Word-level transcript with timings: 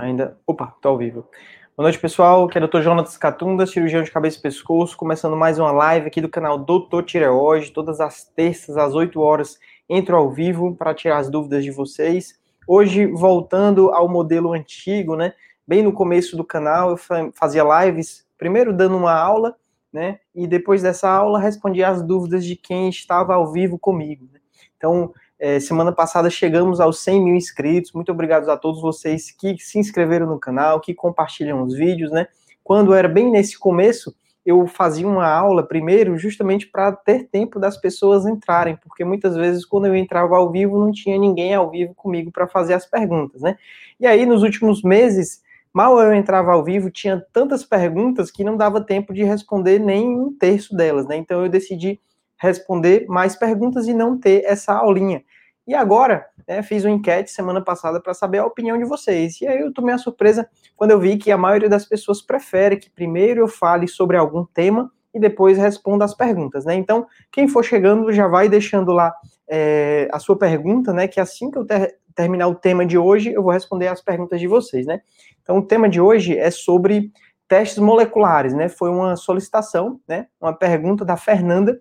Ainda. 0.00 0.38
Opa, 0.46 0.74
tô 0.80 0.88
ao 0.88 0.96
vivo. 0.96 1.28
Boa 1.76 1.84
noite, 1.84 1.98
pessoal. 1.98 2.46
Aqui 2.46 2.58
é 2.58 2.64
o 2.64 2.66
Dr. 2.66 2.80
Jonas 2.80 3.18
Catunda, 3.18 3.66
cirurgião 3.66 4.02
de 4.02 4.10
cabeça 4.10 4.38
e 4.38 4.40
pescoço, 4.42 4.96
começando 4.96 5.36
mais 5.36 5.58
uma 5.58 5.70
live 5.70 6.06
aqui 6.06 6.22
do 6.22 6.28
canal 6.28 6.56
Doutor 6.56 7.02
Tireoide. 7.02 7.70
Todas 7.70 8.00
as 8.00 8.24
terças, 8.24 8.78
às 8.78 8.94
8 8.94 9.20
horas, 9.20 9.58
entro 9.86 10.16
ao 10.16 10.30
vivo 10.30 10.74
para 10.74 10.94
tirar 10.94 11.18
as 11.18 11.28
dúvidas 11.28 11.62
de 11.62 11.70
vocês. 11.70 12.40
Hoje, 12.66 13.06
voltando 13.08 13.90
ao 13.90 14.08
modelo 14.08 14.54
antigo, 14.54 15.16
né? 15.16 15.34
Bem 15.66 15.82
no 15.82 15.92
começo 15.92 16.34
do 16.34 16.44
canal, 16.44 16.92
eu 16.92 16.96
fazia 17.34 17.84
lives, 17.84 18.26
primeiro 18.38 18.72
dando 18.72 18.96
uma 18.96 19.12
aula, 19.12 19.54
né? 19.92 20.20
E 20.34 20.46
depois 20.46 20.80
dessa 20.80 21.10
aula, 21.10 21.38
respondia 21.38 21.88
as 21.88 22.02
dúvidas 22.02 22.46
de 22.46 22.56
quem 22.56 22.88
estava 22.88 23.34
ao 23.34 23.52
vivo 23.52 23.78
comigo. 23.78 24.26
Né? 24.32 24.40
Então, 24.78 25.12
é, 25.40 25.58
semana 25.58 25.90
passada 25.90 26.28
chegamos 26.28 26.80
aos 26.80 27.02
100 27.02 27.24
mil 27.24 27.34
inscritos. 27.34 27.92
Muito 27.92 28.12
obrigado 28.12 28.48
a 28.50 28.58
todos 28.58 28.82
vocês 28.82 29.30
que 29.30 29.56
se 29.58 29.78
inscreveram 29.78 30.26
no 30.26 30.38
canal, 30.38 30.80
que 30.80 30.92
compartilham 30.92 31.62
os 31.62 31.74
vídeos, 31.74 32.10
né? 32.10 32.26
Quando 32.62 32.92
era 32.92 33.08
bem 33.08 33.30
nesse 33.30 33.58
começo, 33.58 34.14
eu 34.44 34.66
fazia 34.66 35.08
uma 35.08 35.26
aula 35.26 35.66
primeiro, 35.66 36.18
justamente 36.18 36.66
para 36.66 36.92
ter 36.92 37.24
tempo 37.24 37.58
das 37.58 37.78
pessoas 37.78 38.26
entrarem, 38.26 38.76
porque 38.76 39.02
muitas 39.02 39.34
vezes 39.34 39.64
quando 39.64 39.86
eu 39.86 39.96
entrava 39.96 40.36
ao 40.36 40.52
vivo 40.52 40.78
não 40.78 40.92
tinha 40.92 41.18
ninguém 41.18 41.54
ao 41.54 41.70
vivo 41.70 41.94
comigo 41.94 42.30
para 42.30 42.46
fazer 42.46 42.74
as 42.74 42.84
perguntas, 42.84 43.40
né? 43.40 43.56
E 43.98 44.06
aí 44.06 44.26
nos 44.26 44.42
últimos 44.42 44.82
meses, 44.82 45.40
mal 45.72 45.98
eu 45.98 46.12
entrava 46.12 46.52
ao 46.52 46.62
vivo, 46.62 46.90
tinha 46.90 47.24
tantas 47.32 47.64
perguntas 47.64 48.30
que 48.30 48.44
não 48.44 48.58
dava 48.58 48.78
tempo 48.78 49.14
de 49.14 49.24
responder 49.24 49.78
nem 49.78 50.06
um 50.06 50.36
terço 50.36 50.76
delas, 50.76 51.06
né? 51.06 51.16
Então 51.16 51.42
eu 51.42 51.48
decidi 51.48 51.98
responder 52.40 53.06
mais 53.08 53.36
perguntas 53.36 53.86
e 53.86 53.94
não 53.94 54.18
ter 54.18 54.42
essa 54.44 54.72
aulinha. 54.72 55.22
E 55.66 55.74
agora, 55.74 56.26
né, 56.48 56.62
fiz 56.62 56.84
uma 56.84 56.90
enquete 56.90 57.30
semana 57.30 57.62
passada 57.62 58.00
para 58.00 58.14
saber 58.14 58.38
a 58.38 58.46
opinião 58.46 58.76
de 58.76 58.84
vocês. 58.84 59.40
E 59.40 59.46
aí 59.46 59.60
eu 59.60 59.72
tomei 59.72 59.94
a 59.94 59.98
surpresa 59.98 60.48
quando 60.74 60.90
eu 60.90 60.98
vi 60.98 61.16
que 61.16 61.30
a 61.30 61.38
maioria 61.38 61.68
das 61.68 61.84
pessoas 61.84 62.22
prefere 62.22 62.76
que 62.76 62.90
primeiro 62.90 63.42
eu 63.42 63.48
fale 63.48 63.86
sobre 63.86 64.16
algum 64.16 64.44
tema 64.44 64.90
e 65.14 65.20
depois 65.20 65.58
responda 65.58 66.04
as 66.04 66.14
perguntas, 66.14 66.64
né? 66.64 66.74
Então, 66.74 67.06
quem 67.30 67.46
for 67.46 67.64
chegando 67.64 68.12
já 68.12 68.26
vai 68.26 68.48
deixando 68.48 68.92
lá 68.92 69.12
é, 69.48 70.08
a 70.12 70.18
sua 70.18 70.36
pergunta, 70.36 70.92
né? 70.92 71.06
Que 71.06 71.20
assim 71.20 71.50
que 71.50 71.58
eu 71.58 71.64
ter, 71.64 71.96
terminar 72.14 72.48
o 72.48 72.54
tema 72.54 72.86
de 72.86 72.96
hoje, 72.96 73.32
eu 73.32 73.42
vou 73.42 73.52
responder 73.52 73.88
as 73.88 74.00
perguntas 74.00 74.40
de 74.40 74.46
vocês, 74.46 74.86
né? 74.86 75.00
Então, 75.42 75.58
o 75.58 75.62
tema 75.62 75.88
de 75.88 76.00
hoje 76.00 76.38
é 76.38 76.50
sobre 76.50 77.12
testes 77.48 77.78
moleculares, 77.78 78.54
né? 78.54 78.68
Foi 78.68 78.88
uma 78.88 79.16
solicitação, 79.16 80.00
né? 80.08 80.26
Uma 80.40 80.52
pergunta 80.52 81.04
da 81.04 81.16
Fernanda 81.16 81.80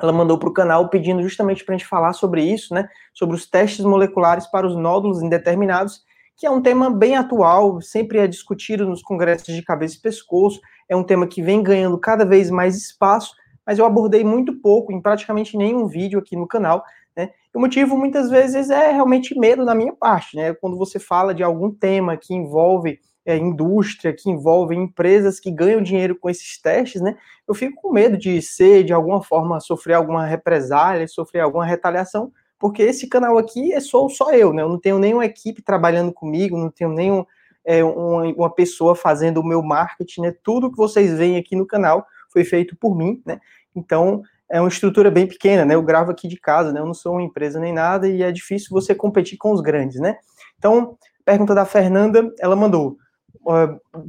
ela 0.00 0.12
mandou 0.12 0.38
para 0.38 0.48
o 0.48 0.52
canal 0.52 0.88
pedindo 0.88 1.22
justamente 1.22 1.64
para 1.64 1.74
a 1.74 1.78
gente 1.78 1.88
falar 1.88 2.12
sobre 2.12 2.42
isso, 2.42 2.74
né? 2.74 2.88
Sobre 3.12 3.36
os 3.36 3.46
testes 3.46 3.84
moleculares 3.84 4.46
para 4.46 4.66
os 4.66 4.76
nódulos 4.76 5.22
indeterminados, 5.22 6.02
que 6.36 6.46
é 6.46 6.50
um 6.50 6.60
tema 6.60 6.90
bem 6.90 7.16
atual, 7.16 7.80
sempre 7.80 8.18
é 8.18 8.26
discutido 8.26 8.86
nos 8.88 9.02
congressos 9.02 9.54
de 9.54 9.62
cabeça 9.62 9.96
e 9.96 10.00
pescoço, 10.00 10.60
é 10.88 10.96
um 10.96 11.04
tema 11.04 11.26
que 11.26 11.40
vem 11.40 11.62
ganhando 11.62 11.96
cada 11.98 12.24
vez 12.24 12.50
mais 12.50 12.76
espaço, 12.76 13.34
mas 13.64 13.78
eu 13.78 13.86
abordei 13.86 14.24
muito 14.24 14.60
pouco, 14.60 14.92
em 14.92 15.00
praticamente 15.00 15.56
nenhum 15.56 15.86
vídeo 15.86 16.18
aqui 16.18 16.36
no 16.36 16.46
canal, 16.46 16.84
né? 17.16 17.30
o 17.54 17.60
motivo 17.60 17.96
muitas 17.96 18.28
vezes 18.28 18.68
é 18.68 18.90
realmente 18.90 19.38
medo 19.38 19.64
da 19.64 19.76
minha 19.76 19.92
parte, 19.92 20.36
né? 20.36 20.52
Quando 20.54 20.76
você 20.76 20.98
fala 20.98 21.32
de 21.32 21.44
algum 21.44 21.70
tema 21.70 22.16
que 22.16 22.34
envolve 22.34 22.98
é, 23.24 23.36
indústria, 23.36 24.12
que 24.12 24.30
envolve 24.30 24.74
empresas 24.74 25.40
que 25.40 25.50
ganham 25.50 25.82
dinheiro 25.82 26.16
com 26.16 26.28
esses 26.28 26.60
testes, 26.60 27.00
né? 27.00 27.16
Eu 27.46 27.54
fico 27.54 27.80
com 27.80 27.92
medo 27.92 28.16
de 28.16 28.40
ser, 28.42 28.84
de 28.84 28.92
alguma 28.92 29.22
forma, 29.22 29.60
sofrer 29.60 29.94
alguma 29.94 30.26
represália, 30.26 31.08
sofrer 31.08 31.40
alguma 31.40 31.64
retaliação, 31.64 32.32
porque 32.58 32.82
esse 32.82 33.08
canal 33.08 33.38
aqui 33.38 33.72
é 33.72 33.80
só, 33.80 34.08
só 34.08 34.32
eu, 34.32 34.52
né? 34.52 34.62
Eu 34.62 34.68
não 34.68 34.78
tenho 34.78 34.98
nenhuma 34.98 35.24
equipe 35.24 35.62
trabalhando 35.62 36.12
comigo, 36.12 36.56
não 36.56 36.70
tenho 36.70 36.90
nenhum 36.90 37.24
é, 37.64 37.82
uma, 37.82 38.24
uma 38.24 38.50
pessoa 38.50 38.94
fazendo 38.94 39.38
o 39.38 39.46
meu 39.46 39.62
marketing, 39.62 40.22
né? 40.22 40.34
Tudo 40.42 40.70
que 40.70 40.76
vocês 40.76 41.12
veem 41.16 41.36
aqui 41.36 41.56
no 41.56 41.66
canal 41.66 42.06
foi 42.30 42.44
feito 42.44 42.76
por 42.76 42.94
mim, 42.94 43.22
né? 43.24 43.40
Então, 43.74 44.22
é 44.50 44.60
uma 44.60 44.68
estrutura 44.68 45.10
bem 45.10 45.26
pequena, 45.26 45.64
né? 45.64 45.74
Eu 45.74 45.82
gravo 45.82 46.10
aqui 46.10 46.28
de 46.28 46.36
casa, 46.36 46.72
né? 46.72 46.80
Eu 46.80 46.86
não 46.86 46.94
sou 46.94 47.12
uma 47.12 47.22
empresa 47.22 47.58
nem 47.58 47.72
nada 47.72 48.06
e 48.06 48.22
é 48.22 48.30
difícil 48.30 48.68
você 48.70 48.94
competir 48.94 49.38
com 49.38 49.52
os 49.52 49.60
grandes, 49.60 49.98
né? 49.98 50.16
Então, 50.58 50.96
pergunta 51.24 51.54
da 51.54 51.64
Fernanda, 51.64 52.32
ela 52.38 52.54
mandou: 52.54 52.98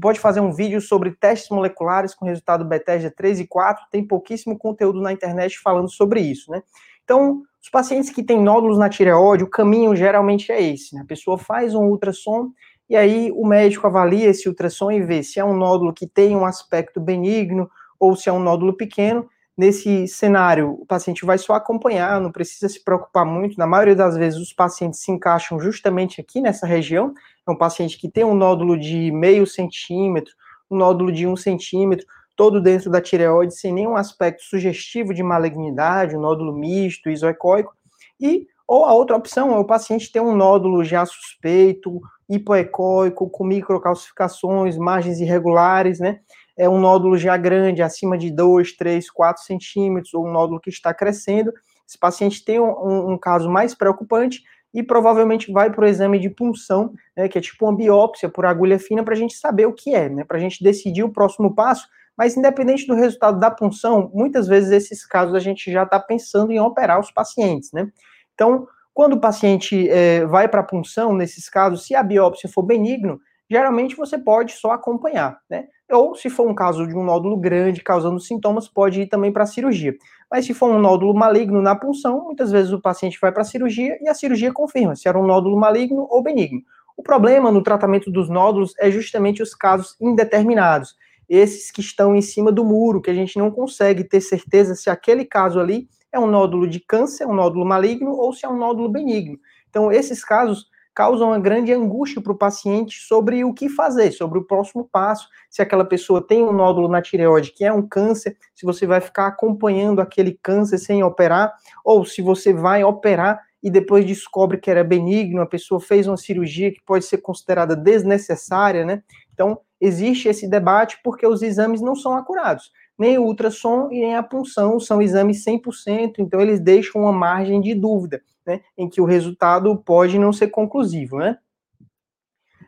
pode 0.02 0.20
fazer 0.20 0.40
um 0.40 0.52
vídeo 0.52 0.80
sobre 0.82 1.12
testes 1.12 1.50
moleculares 1.50 2.14
com 2.14 2.26
resultado 2.26 2.66
Bethesda 2.66 3.12
3 3.16 3.42
e 3.42 3.48
4, 3.48 3.86
tem 3.92 4.06
pouquíssimo 4.06 4.58
conteúdo 4.58 5.02
na 5.02 5.12
internet 5.12 5.60
falando 5.60 5.90
sobre 5.90 6.22
isso, 6.22 6.52
né? 6.52 6.64
Então, 7.04 7.44
os 7.62 7.70
pacientes 7.70 8.10
que 8.10 8.24
têm 8.24 8.42
nódulos 8.42 8.78
na 8.78 8.90
tireoide, 8.90 9.44
o 9.44 9.50
caminho 9.50 9.96
geralmente 9.96 10.52
é 10.52 10.62
esse, 10.62 10.96
né? 10.96 11.02
A 11.02 11.06
pessoa 11.06 11.38
faz 11.38 11.74
um 11.74 11.86
ultrassom 11.86 12.52
e 12.90 12.96
aí 12.96 13.32
o 13.34 13.46
médico 13.46 13.88
avalia 13.88 14.30
esse 14.30 14.48
ultrassom 14.48 14.92
e 14.92 15.02
vê 15.02 15.24
se 15.24 15.40
é 15.40 15.46
um 15.46 15.56
nódulo 15.56 15.94
que 15.94 16.08
tem 16.08 16.36
um 16.36 16.46
aspecto 16.46 17.00
benigno 17.00 17.70
ou 18.00 18.16
se 18.16 18.30
é 18.30 18.34
um 18.34 18.40
nódulo 18.40 18.74
pequeno. 18.74 19.28
Nesse 19.58 20.06
cenário, 20.08 20.72
o 20.82 20.86
paciente 20.86 21.26
vai 21.26 21.38
só 21.38 21.54
acompanhar, 21.54 22.20
não 22.20 22.30
precisa 22.32 22.68
se 22.68 22.84
preocupar 22.84 23.26
muito. 23.26 23.58
Na 23.58 23.66
maioria 23.66 23.96
das 23.96 24.18
vezes, 24.18 24.38
os 24.40 24.52
pacientes 24.52 25.00
se 25.00 25.12
encaixam 25.12 25.58
justamente 25.60 26.20
aqui 26.20 26.42
nessa 26.42 26.68
região, 26.68 27.14
é 27.48 27.52
um 27.52 27.58
paciente 27.58 27.98
que 27.98 28.10
tem 28.10 28.26
um 28.26 28.36
nódulo 28.36 28.78
de 28.78 29.12
meio 29.12 29.48
centímetro, 29.48 30.34
um 30.70 30.76
nódulo 30.78 31.10
de 31.10 31.26
um 31.26 31.38
centímetro, 31.38 32.06
todo 32.36 32.62
dentro 32.62 32.92
da 32.92 33.00
tireoide, 33.00 33.56
sem 33.56 33.72
nenhum 33.72 33.96
aspecto 33.96 34.44
sugestivo 34.44 35.14
de 35.14 35.24
malignidade, 35.24 36.18
um 36.18 36.22
nódulo 36.22 36.52
misto, 36.54 37.10
isoecóico, 37.10 37.74
e 38.20 38.48
ou 38.68 38.84
a 38.84 38.94
outra 38.94 39.16
opção 39.16 39.54
é 39.54 39.60
o 39.60 39.64
paciente 39.64 40.12
ter 40.12 40.20
um 40.20 40.36
nódulo 40.36 40.84
já 40.84 41.06
suspeito, 41.06 42.02
hipoecóico, 42.28 43.30
com 43.30 43.44
microcalcificações, 43.46 44.76
margens 44.78 45.20
irregulares, 45.22 46.00
né? 46.00 46.20
É 46.58 46.70
um 46.70 46.80
nódulo 46.80 47.18
já 47.18 47.36
grande, 47.38 47.82
acima 47.82 48.18
de 48.18 48.32
2, 48.32 48.74
3, 48.74 49.10
4 49.10 49.44
centímetros, 49.44 50.14
ou 50.14 50.26
um 50.26 50.32
nódulo 50.32 50.60
que 50.60 50.70
está 50.70 50.94
crescendo. 50.94 51.52
Esse 51.88 51.98
paciente 51.98 52.44
tem 52.44 52.60
um, 52.60 53.12
um, 53.12 53.18
caso 53.18 53.50
mais 53.50 53.76
preocupante, 53.76 54.42
e 54.74 54.84
provavelmente 54.84 55.52
vai 55.54 55.72
para 55.72 55.86
o 55.86 55.88
exame 55.88 56.20
de 56.20 56.30
punção, 56.30 56.94
né, 57.16 57.30
que 57.30 57.38
é 57.38 57.42
tipo 57.42 57.66
uma 57.66 57.76
biópsia 57.76 58.28
por 58.28 58.46
agulha 58.46 58.78
fina, 58.78 59.04
para 59.04 59.14
a 59.14 59.18
gente 59.18 59.38
saber 59.38 59.66
o 59.66 59.74
que 59.74 59.96
é, 59.96 60.10
né, 60.10 60.26
para 60.26 60.36
a 60.36 60.40
gente 60.40 60.62
decidir 60.62 61.02
o 61.02 61.12
próximo 61.12 61.56
passo. 61.56 61.88
Mas 62.18 62.36
independente 62.36 62.86
do 62.86 62.94
resultado 62.94 63.40
da 63.40 63.50
punção, 63.50 64.12
muitas 64.14 64.48
vezes 64.48 64.72
esses 64.72 65.06
casos 65.06 65.34
a 65.34 65.40
gente 65.40 65.72
já 65.72 65.84
está 65.84 66.00
pensando 66.00 66.52
em 66.52 66.60
operar 66.60 67.00
os 67.00 67.12
pacientes, 67.12 67.72
né? 67.74 67.90
Então, 68.34 68.68
quando 68.94 69.14
o 69.14 69.20
paciente 69.20 69.90
é, 69.90 70.26
vai 70.26 70.48
para 70.48 70.62
a 70.62 70.64
punção, 70.64 71.14
nesses 71.14 71.50
casos, 71.50 71.86
se 71.86 71.94
a 71.94 72.02
biópsia 72.02 72.50
for 72.50 72.64
benigno, 72.64 73.20
geralmente 73.50 73.96
você 73.96 74.18
pode 74.18 74.54
só 74.54 74.72
acompanhar, 74.72 75.38
né? 75.50 75.68
Ou 75.92 76.16
se 76.16 76.30
for 76.30 76.48
um 76.48 76.56
caso 76.56 76.88
de 76.88 76.96
um 76.96 77.04
nódulo 77.04 77.38
grande 77.38 77.82
causando 77.82 78.20
sintomas, 78.20 78.68
pode 78.68 79.02
ir 79.02 79.08
também 79.08 79.32
para 79.32 79.44
a 79.44 79.48
cirurgia. 79.48 79.96
Mas 80.32 80.46
se 80.46 80.54
for 80.54 80.70
um 80.72 80.80
nódulo 80.80 81.14
maligno 81.14 81.62
na 81.62 81.76
punção, 81.76 82.24
muitas 82.24 82.52
vezes 82.52 82.74
o 82.74 82.82
paciente 82.82 83.20
vai 83.22 83.32
para 83.32 83.42
a 83.42 83.46
cirurgia 83.46 83.98
e 84.02 84.10
a 84.10 84.14
cirurgia 84.14 84.52
confirma 84.52 84.96
se 84.96 85.08
era 85.08 85.20
um 85.20 85.26
nódulo 85.26 85.58
maligno 85.58 86.08
ou 86.10 86.24
benigno. 86.24 86.62
O 86.98 87.04
problema 87.04 87.52
no 87.52 87.62
tratamento 87.62 88.10
dos 88.10 88.30
nódulos 88.30 88.74
é 88.80 88.90
justamente 88.90 89.44
os 89.44 89.54
casos 89.54 89.96
indeterminados, 90.02 90.96
esses 91.28 91.70
que 91.70 91.82
estão 91.82 92.16
em 92.16 92.22
cima 92.22 92.52
do 92.52 92.64
muro, 92.64 93.02
que 93.02 93.12
a 93.12 93.14
gente 93.14 93.38
não 93.38 93.52
consegue 93.52 94.04
ter 94.04 94.22
certeza 94.22 94.76
se 94.76 94.90
aquele 94.90 95.26
caso 95.26 95.60
ali 95.60 95.88
é 96.12 96.20
um 96.20 96.28
nódulo 96.28 96.68
de 96.68 96.80
câncer, 96.80 97.28
um 97.28 97.34
nódulo 97.34 97.66
maligno 97.66 98.12
ou 98.12 98.32
se 98.34 98.46
é 98.46 98.50
um 98.50 98.58
nódulo 98.58 98.90
benigno. 98.90 99.38
Então, 99.70 99.92
esses 99.92 100.24
casos 100.24 100.68
causam 100.96 101.28
uma 101.28 101.40
grande 101.40 101.74
angústia 101.74 102.22
para 102.22 102.32
o 102.32 102.38
paciente 102.38 103.02
sobre 103.02 103.44
o 103.44 103.54
que 103.54 103.68
fazer, 103.68 104.12
sobre 104.14 104.40
o 104.40 104.46
próximo 104.46 104.88
passo, 104.90 105.28
se 105.50 105.62
aquela 105.62 105.84
pessoa 105.84 106.26
tem 106.26 106.42
um 106.42 106.54
nódulo 106.54 106.88
na 106.88 107.02
tireoide 107.02 107.52
que 107.52 107.66
é 107.66 107.74
um 107.74 107.86
câncer, 107.86 108.38
se 108.56 108.66
você 108.66 108.88
vai 108.88 109.02
ficar 109.02 109.28
acompanhando 109.28 110.00
aquele 110.00 110.40
câncer 110.42 110.78
sem 110.78 111.04
operar, 111.04 111.54
ou 111.84 112.06
se 112.06 112.22
você 112.22 112.54
vai 112.54 112.82
operar 112.84 113.42
e 113.62 113.70
depois 113.70 114.06
descobre 114.06 114.58
que 114.58 114.72
era 114.72 114.84
benigno, 114.84 115.42
a 115.42 115.46
pessoa 115.46 115.82
fez 115.82 116.08
uma 116.08 116.18
cirurgia 116.18 116.72
que 116.72 116.82
pode 116.86 117.04
ser 117.04 117.18
considerada 117.18 117.76
desnecessária, 117.76 118.86
né? 118.86 119.04
Então, 119.34 119.60
existe 119.82 120.30
esse 120.30 120.48
debate 120.48 121.00
porque 121.04 121.28
os 121.28 121.42
exames 121.42 121.82
não 121.82 121.96
são 121.96 122.16
acurados. 122.16 122.72
Nem 122.98 123.18
o 123.18 123.24
ultrassom 123.24 123.90
e 123.92 124.00
nem 124.00 124.16
a 124.16 124.24
punção 124.24 124.80
são 124.80 125.02
exames 125.02 125.44
100%, 125.44 126.20
então 126.20 126.40
eles 126.40 126.62
deixam 126.62 127.02
uma 127.02 127.12
margem 127.12 127.60
de 127.60 127.74
dúvida 127.74 128.22
né, 128.46 128.62
em 128.78 128.90
que 128.90 129.02
o 129.02 129.06
resultado 129.06 129.76
pode 129.78 130.20
não 130.20 130.32
ser 130.32 130.48
conclusivo, 130.48 131.18
né? 131.18 131.38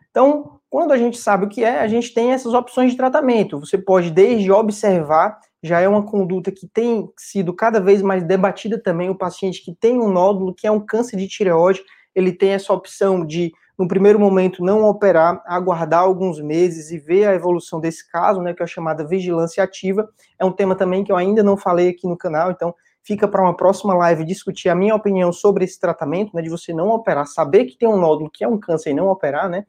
Então, 0.09 0.59
quando 0.69 0.91
a 0.91 0.97
gente 0.97 1.17
sabe 1.17 1.45
o 1.45 1.49
que 1.49 1.63
é, 1.63 1.79
a 1.79 1.87
gente 1.87 2.13
tem 2.13 2.33
essas 2.33 2.53
opções 2.53 2.91
de 2.91 2.97
tratamento. 2.97 3.59
Você 3.59 3.77
pode 3.77 4.11
desde 4.11 4.51
observar, 4.51 5.39
já 5.63 5.79
é 5.79 5.87
uma 5.87 6.03
conduta 6.03 6.51
que 6.51 6.67
tem 6.67 7.09
sido 7.17 7.53
cada 7.53 7.79
vez 7.79 8.01
mais 8.01 8.23
debatida 8.23 8.81
também, 8.81 9.09
o 9.09 9.17
paciente 9.17 9.63
que 9.63 9.73
tem 9.73 9.99
um 9.99 10.11
nódulo, 10.11 10.53
que 10.53 10.67
é 10.67 10.71
um 10.71 10.79
câncer 10.79 11.17
de 11.17 11.27
tireoide, 11.27 11.83
ele 12.13 12.31
tem 12.31 12.49
essa 12.49 12.73
opção 12.73 13.25
de, 13.25 13.51
no 13.77 13.87
primeiro 13.87 14.19
momento, 14.19 14.63
não 14.63 14.83
operar, 14.83 15.41
aguardar 15.45 16.01
alguns 16.01 16.41
meses 16.41 16.89
e 16.91 16.97
ver 16.97 17.25
a 17.25 17.35
evolução 17.35 17.79
desse 17.79 18.09
caso, 18.09 18.41
né, 18.41 18.53
que 18.53 18.61
é 18.61 18.65
a 18.65 18.67
chamada 18.67 19.05
vigilância 19.05 19.63
ativa. 19.63 20.09
É 20.39 20.43
um 20.43 20.51
tema 20.51 20.75
também 20.75 21.03
que 21.03 21.11
eu 21.11 21.15
ainda 21.15 21.43
não 21.43 21.55
falei 21.55 21.89
aqui 21.89 22.07
no 22.07 22.17
canal, 22.17 22.51
então 22.51 22.73
fica 23.07 23.27
para 23.27 23.41
uma 23.41 23.55
próxima 23.55 23.93
live 23.93 24.25
discutir 24.25 24.67
a 24.67 24.75
minha 24.75 24.93
opinião 24.93 25.31
sobre 25.31 25.63
esse 25.63 25.79
tratamento, 25.79 26.35
né, 26.35 26.41
de 26.41 26.49
você 26.49 26.73
não 26.73 26.89
operar, 26.89 27.25
saber 27.25 27.65
que 27.65 27.77
tem 27.77 27.87
um 27.87 27.97
nódulo 27.97 28.29
que 28.29 28.43
é 28.43 28.47
um 28.47 28.59
câncer 28.59 28.89
e 28.89 28.93
não 28.93 29.07
operar, 29.07 29.49
né? 29.49 29.65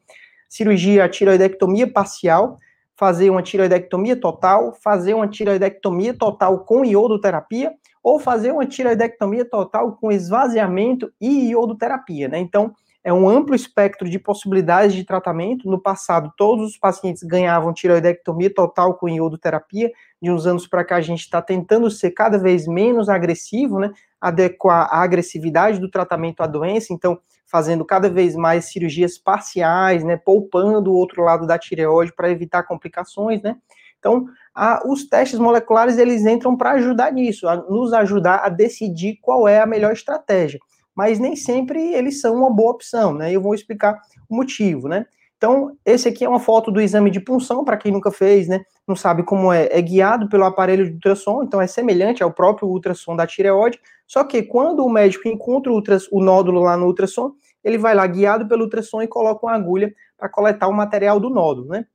cirurgia, 0.49 1.09
tiroidectomia 1.09 1.87
parcial, 1.87 2.57
fazer 2.97 3.31
uma 3.31 3.43
tiroidectomia 3.43 4.17
total, 4.17 4.75
fazer 4.83 5.15
uma 5.15 5.29
tiroidectomia 5.29 6.15
total 6.15 6.65
com 6.65 6.85
iodoterapia, 6.85 7.73
ou 8.03 8.19
fazer 8.19 8.51
uma 8.51 8.67
tiroidectomia 8.67 9.45
total 9.45 9.93
com 9.93 10.11
esvaziamento 10.11 11.13
e 11.21 11.51
iodoterapia, 11.51 12.29
né? 12.29 12.39
Então, 12.39 12.75
é 13.05 13.13
um 13.13 13.29
amplo 13.29 13.55
espectro 13.55 14.09
de 14.09 14.19
possibilidades 14.19 14.95
de 14.95 15.05
tratamento. 15.05 15.71
No 15.71 15.81
passado, 15.81 16.33
todos 16.37 16.71
os 16.71 16.79
pacientes 16.79 17.23
ganhavam 17.23 17.73
tiroidectomia 17.73 18.53
total 18.53 18.95
com 18.95 19.09
iodoterapia. 19.09 19.91
De 20.21 20.31
uns 20.31 20.47
anos 20.47 20.67
para 20.67 20.85
cá, 20.85 20.97
a 20.97 21.01
gente 21.01 21.21
está 21.21 21.41
tentando 21.41 21.91
ser 21.91 22.11
cada 22.11 22.39
vez 22.39 22.67
menos 22.67 23.09
agressivo, 23.09 23.79
né? 23.79 23.93
Adequar 24.21 24.89
a 24.91 25.03
agressividade 25.03 25.79
do 25.79 25.91
tratamento 25.91 26.43
à 26.43 26.47
doença. 26.47 26.93
Então, 26.93 27.19
fazendo 27.47 27.85
cada 27.85 28.09
vez 28.09 28.35
mais 28.35 28.67
cirurgias 28.67 29.17
parciais, 29.17 30.03
né? 30.03 30.17
Poupando 30.17 30.91
o 30.91 30.97
outro 30.97 31.23
lado 31.23 31.47
da 31.47 31.59
tireoide 31.59 32.13
para 32.15 32.31
evitar 32.31 32.65
complicações, 32.65 33.41
né? 33.43 33.57
Então, 33.99 34.27
a, 34.55 34.83
os 34.87 35.09
testes 35.09 35.39
moleculares 35.39 35.99
eles 35.99 36.25
entram 36.27 36.57
para 36.57 36.73
ajudar 36.73 37.13
nisso, 37.13 37.49
a 37.49 37.57
nos 37.57 37.93
ajudar 37.93 38.45
a 38.45 38.49
decidir 38.49 39.19
qual 39.21 39.47
é 39.49 39.61
a 39.61 39.67
melhor 39.67 39.93
estratégia 39.93 40.59
mas 40.99 41.21
nem 41.21 41.37
sempre 41.37 41.95
eles 41.95 42.21
são 42.21 42.35
uma 42.35 42.53
boa 42.53 42.73
opção, 42.73 43.15
né? 43.15 43.31
Eu 43.31 43.41
vou 43.41 43.55
explicar 43.55 44.03
o 44.29 44.35
motivo, 44.35 44.89
né? 44.89 45.07
Então, 45.39 45.77
esse 45.87 46.09
aqui 46.09 46.25
é 46.25 46.29
uma 46.29 46.41
foto 46.41 46.69
do 46.71 46.81
exame 46.81 47.13
de 47.13 47.21
punção, 47.21 47.65
para 47.65 47.77
quem 47.77 47.93
nunca 47.93 48.11
fez, 48.11 48.49
né? 48.49 48.61
Não 48.87 48.97
sabe 48.97 49.23
como 49.23 49.53
é, 49.53 49.69
é 49.71 49.81
guiado 49.81 50.29
pelo 50.29 50.45
aparelho 50.45 50.85
de 50.85 50.95
ultrassom, 50.95 51.45
então 51.45 51.61
é 51.61 51.67
semelhante 51.69 52.25
ao 52.25 52.33
próprio 52.33 52.69
ultrassom 52.69 53.15
da 53.15 53.25
tireoide, 53.25 53.81
só 54.05 54.25
que 54.25 54.43
quando 54.43 54.85
o 54.85 54.91
médico 54.91 55.29
encontra 55.29 55.73
o, 55.73 55.81
o 56.11 56.21
nódulo 56.21 56.61
lá 56.61 56.77
no 56.77 56.87
ultrassom, 56.87 57.33
ele 57.63 57.79
vai 57.79 57.95
lá 57.95 58.05
guiado 58.05 58.49
pelo 58.49 58.65
ultrassom 58.65 59.01
e 59.01 59.07
coloca 59.07 59.47
uma 59.47 59.55
agulha 59.55 59.95
para 60.17 60.29
coletar 60.29 60.67
o 60.67 60.73
material 60.73 61.21
do 61.21 61.31
nódulo, 61.31 61.69
né? 61.69 61.87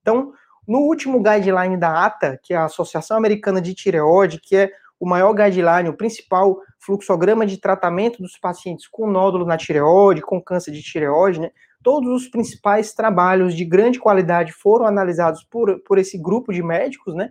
Então, 0.00 0.32
no 0.66 0.78
último 0.78 1.22
guideline 1.22 1.76
da 1.76 2.06
ATA, 2.06 2.40
que 2.42 2.54
é 2.54 2.56
a 2.56 2.64
Associação 2.64 3.18
Americana 3.18 3.60
de 3.60 3.74
Tireoide, 3.74 4.40
que 4.40 4.56
é 4.56 4.72
o 4.98 5.06
maior 5.06 5.34
guideline, 5.34 5.90
o 5.90 5.96
principal 5.96 6.58
fluxograma 6.78 7.44
de 7.44 7.58
tratamento 7.58 8.22
dos 8.22 8.38
pacientes 8.38 8.88
com 8.88 9.06
nódulo 9.06 9.44
na 9.44 9.58
tireoide, 9.58 10.22
com 10.22 10.40
câncer 10.40 10.72
de 10.72 10.82
tireoide, 10.82 11.40
né? 11.40 11.50
Todos 11.82 12.10
os 12.10 12.28
principais 12.28 12.92
trabalhos 12.92 13.54
de 13.54 13.64
grande 13.64 13.98
qualidade 13.98 14.52
foram 14.52 14.86
analisados 14.86 15.44
por, 15.44 15.80
por 15.80 15.98
esse 15.98 16.18
grupo 16.18 16.52
de 16.52 16.62
médicos, 16.62 17.14
né? 17.14 17.30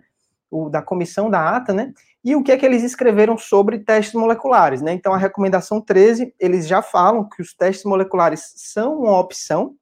O, 0.50 0.68
da 0.68 0.80
comissão 0.80 1.28
da 1.28 1.56
ATA, 1.56 1.72
né? 1.72 1.92
E 2.24 2.34
o 2.34 2.42
que 2.42 2.52
é 2.52 2.56
que 2.56 2.64
eles 2.64 2.82
escreveram 2.82 3.36
sobre 3.36 3.80
testes 3.80 4.14
moleculares, 4.14 4.80
né? 4.80 4.92
Então, 4.92 5.12
a 5.12 5.18
recomendação 5.18 5.80
13, 5.80 6.34
eles 6.38 6.66
já 6.66 6.82
falam 6.82 7.28
que 7.28 7.42
os 7.42 7.54
testes 7.54 7.84
moleculares 7.84 8.52
são 8.56 9.00
uma 9.00 9.18
opção 9.18 9.74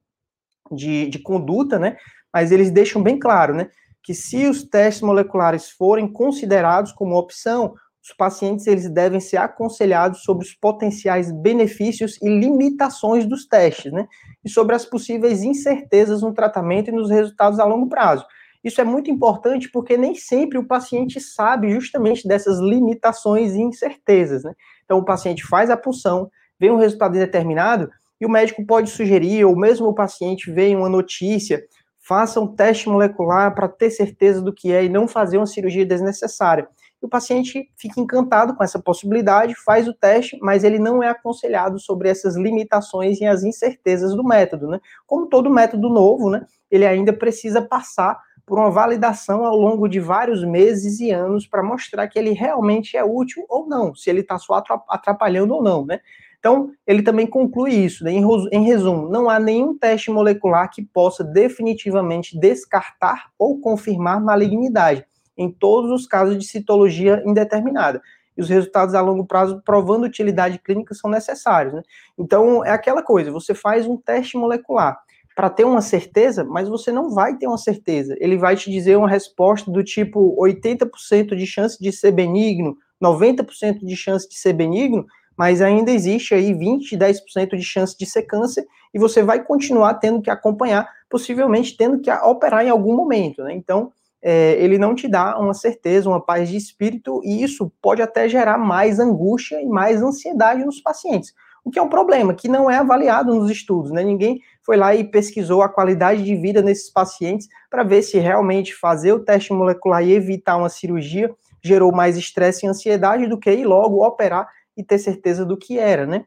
de, 0.71 1.07
de 1.07 1.19
conduta, 1.19 1.79
né? 1.79 1.97
Mas 2.33 2.51
eles 2.51 2.71
deixam 2.71 3.01
bem 3.01 3.17
claro, 3.17 3.53
né? 3.53 3.69
que 4.05 4.13
se 4.13 4.45
os 4.45 4.63
testes 4.63 5.01
moleculares 5.01 5.67
forem 5.71 6.07
considerados 6.07 6.91
como 6.91 7.17
opção, 7.17 7.73
os 8.07 8.15
pacientes 8.15 8.67
eles 8.67 8.87
devem 8.87 9.19
ser 9.19 9.37
aconselhados 9.37 10.21
sobre 10.21 10.45
os 10.45 10.53
potenciais 10.53 11.31
benefícios 11.31 12.19
e 12.21 12.29
limitações 12.29 13.25
dos 13.25 13.47
testes, 13.47 13.91
né? 13.91 14.07
E 14.43 14.49
sobre 14.49 14.75
as 14.75 14.85
possíveis 14.85 15.41
incertezas 15.41 16.21
no 16.21 16.31
tratamento 16.31 16.89
e 16.89 16.93
nos 16.93 17.09
resultados 17.09 17.59
a 17.59 17.65
longo 17.65 17.89
prazo. 17.89 18.23
Isso 18.63 18.79
é 18.79 18.83
muito 18.83 19.09
importante 19.09 19.71
porque 19.71 19.97
nem 19.97 20.13
sempre 20.13 20.59
o 20.59 20.67
paciente 20.67 21.19
sabe 21.19 21.71
justamente 21.71 22.27
dessas 22.27 22.59
limitações 22.59 23.55
e 23.55 23.61
incertezas, 23.61 24.43
né? 24.43 24.53
Então 24.83 24.99
o 24.99 25.05
paciente 25.05 25.43
faz 25.43 25.71
a 25.71 25.77
punção, 25.77 26.29
vê 26.59 26.69
um 26.69 26.77
resultado 26.77 27.15
indeterminado 27.15 27.89
e 28.21 28.25
o 28.25 28.29
médico 28.29 28.63
pode 28.67 28.91
sugerir, 28.91 29.45
ou 29.45 29.55
mesmo 29.57 29.87
o 29.87 29.95
paciente 29.95 30.51
vê 30.51 30.75
uma 30.75 30.89
notícia 30.89 31.63
faça 32.05 32.39
um 32.39 32.45
teste 32.45 32.87
molecular 32.87 33.55
para 33.55 33.67
ter 33.67 33.89
certeza 33.89 34.39
do 34.39 34.53
que 34.53 34.71
é 34.71 34.85
e 34.85 34.89
não 34.89 35.07
fazer 35.07 35.37
uma 35.37 35.47
cirurgia 35.47 35.83
desnecessária. 35.83 36.67
O 37.05 37.07
paciente 37.07 37.69
fica 37.77 38.01
encantado 38.01 38.55
com 38.55 38.63
essa 38.63 38.79
possibilidade, 38.79 39.53
faz 39.63 39.87
o 39.87 39.93
teste, 39.93 40.39
mas 40.41 40.63
ele 40.63 40.79
não 40.79 41.03
é 41.03 41.07
aconselhado 41.07 41.77
sobre 41.77 42.09
essas 42.09 42.35
limitações 42.35 43.21
e 43.21 43.25
as 43.25 43.43
incertezas 43.43 44.15
do 44.15 44.23
método, 44.23 44.67
né? 44.67 44.79
Como 45.05 45.27
todo 45.27 45.47
método 45.47 45.87
novo, 45.87 46.31
né? 46.31 46.43
Ele 46.69 46.83
ainda 46.83 47.13
precisa 47.13 47.61
passar 47.61 48.19
por 48.43 48.57
uma 48.57 48.71
validação 48.71 49.45
ao 49.45 49.55
longo 49.55 49.87
de 49.87 49.99
vários 49.99 50.43
meses 50.43 50.99
e 50.99 51.11
anos 51.11 51.45
para 51.45 51.61
mostrar 51.61 52.07
que 52.07 52.17
ele 52.17 52.31
realmente 52.31 52.97
é 52.97 53.03
útil 53.03 53.45
ou 53.47 53.67
não, 53.67 53.93
se 53.93 54.09
ele 54.09 54.21
está 54.21 54.39
só 54.39 54.63
atrapalhando 54.89 55.53
ou 55.53 55.61
não, 55.61 55.85
né? 55.85 55.99
Então, 56.39 56.71
ele 56.87 57.03
também 57.03 57.27
conclui 57.27 57.73
isso, 57.73 58.03
né? 58.03 58.13
em 58.13 58.63
resumo, 58.63 59.09
não 59.09 59.29
há 59.29 59.39
nenhum 59.39 59.77
teste 59.77 60.09
molecular 60.09 60.71
que 60.71 60.81
possa 60.83 61.23
definitivamente 61.23 62.35
descartar 62.39 63.29
ou 63.37 63.59
confirmar 63.59 64.19
malignidade, 64.19 65.05
em 65.37 65.51
todos 65.51 65.91
os 65.91 66.07
casos 66.07 66.37
de 66.37 66.45
citologia 66.45 67.21
indeterminada. 67.25 68.01
E 68.37 68.41
os 68.41 68.49
resultados 68.49 68.93
a 68.95 69.01
longo 69.01 69.25
prazo 69.25 69.61
provando 69.63 70.05
utilidade 70.05 70.59
clínica 70.59 70.93
são 70.93 71.09
necessários. 71.09 71.73
Né? 71.73 71.81
Então, 72.17 72.63
é 72.65 72.71
aquela 72.71 73.01
coisa, 73.01 73.31
você 73.31 73.53
faz 73.53 73.87
um 73.87 73.97
teste 73.97 74.37
molecular 74.37 74.99
para 75.35 75.49
ter 75.49 75.65
uma 75.65 75.81
certeza, 75.81 76.45
mas 76.45 76.69
você 76.69 76.91
não 76.91 77.09
vai 77.09 77.37
ter 77.37 77.45
uma 77.45 77.57
certeza. 77.57 78.15
Ele 78.19 78.37
vai 78.37 78.55
te 78.55 78.71
dizer 78.71 78.97
uma 78.97 79.09
resposta 79.09 79.69
do 79.69 79.83
tipo 79.83 80.33
80% 80.41 81.35
de 81.35 81.45
chance 81.45 81.77
de 81.77 81.91
ser 81.91 82.11
benigno, 82.11 82.77
90% 83.03 83.79
de 83.83 83.95
chance 83.97 84.27
de 84.29 84.35
ser 84.35 84.53
benigno, 84.53 85.05
mas 85.37 85.61
ainda 85.61 85.91
existe 85.91 86.33
aí 86.33 86.53
20, 86.53 86.97
10% 86.97 87.57
de 87.57 87.63
chance 87.63 87.97
de 87.97 88.05
ser 88.05 88.23
câncer 88.23 88.65
e 88.93 88.99
você 88.99 89.21
vai 89.21 89.43
continuar 89.43 89.95
tendo 89.95 90.21
que 90.21 90.29
acompanhar, 90.29 90.89
possivelmente 91.09 91.75
tendo 91.75 91.99
que 91.99 92.09
operar 92.09 92.65
em 92.65 92.69
algum 92.69 92.95
momento, 92.95 93.43
né? 93.43 93.53
Então, 93.53 93.91
é, 94.27 94.53
ele 94.53 94.79
não 94.79 94.95
te 94.95 95.07
dá 95.07 95.37
uma 95.37 95.53
certeza, 95.53 96.09
uma 96.09 96.19
paz 96.19 96.49
de 96.49 96.57
espírito 96.57 97.21
e 97.23 97.43
isso 97.43 97.71
pode 97.79 98.01
até 98.01 98.27
gerar 98.27 98.57
mais 98.57 98.99
angústia 98.99 99.61
e 99.61 99.67
mais 99.67 100.01
ansiedade 100.01 100.65
nos 100.65 100.81
pacientes. 100.81 101.31
O 101.63 101.69
que 101.69 101.77
é 101.77 101.81
um 101.81 101.89
problema, 101.89 102.33
que 102.33 102.47
não 102.47 102.69
é 102.69 102.77
avaliado 102.77 103.35
nos 103.35 103.51
estudos, 103.51 103.91
né? 103.91 104.03
Ninguém 104.03 104.41
foi 104.63 104.77
lá 104.77 104.95
e 104.95 105.03
pesquisou 105.03 105.61
a 105.61 105.69
qualidade 105.69 106.23
de 106.23 106.35
vida 106.35 106.63
nesses 106.63 106.89
pacientes 106.89 107.47
para 107.69 107.83
ver 107.83 108.01
se 108.01 108.17
realmente 108.17 108.73
fazer 108.73 109.13
o 109.13 109.19
teste 109.19 109.53
molecular 109.53 110.03
e 110.03 110.13
evitar 110.13 110.57
uma 110.57 110.69
cirurgia 110.69 111.31
gerou 111.63 111.91
mais 111.91 112.17
estresse 112.17 112.65
e 112.65 112.69
ansiedade 112.69 113.27
do 113.27 113.37
que 113.37 113.51
ir 113.51 113.65
logo 113.65 114.03
operar 114.03 114.49
e 114.75 114.83
ter 114.83 114.97
certeza 114.97 115.45
do 115.45 115.55
que 115.55 115.77
era, 115.77 116.07
né? 116.07 116.25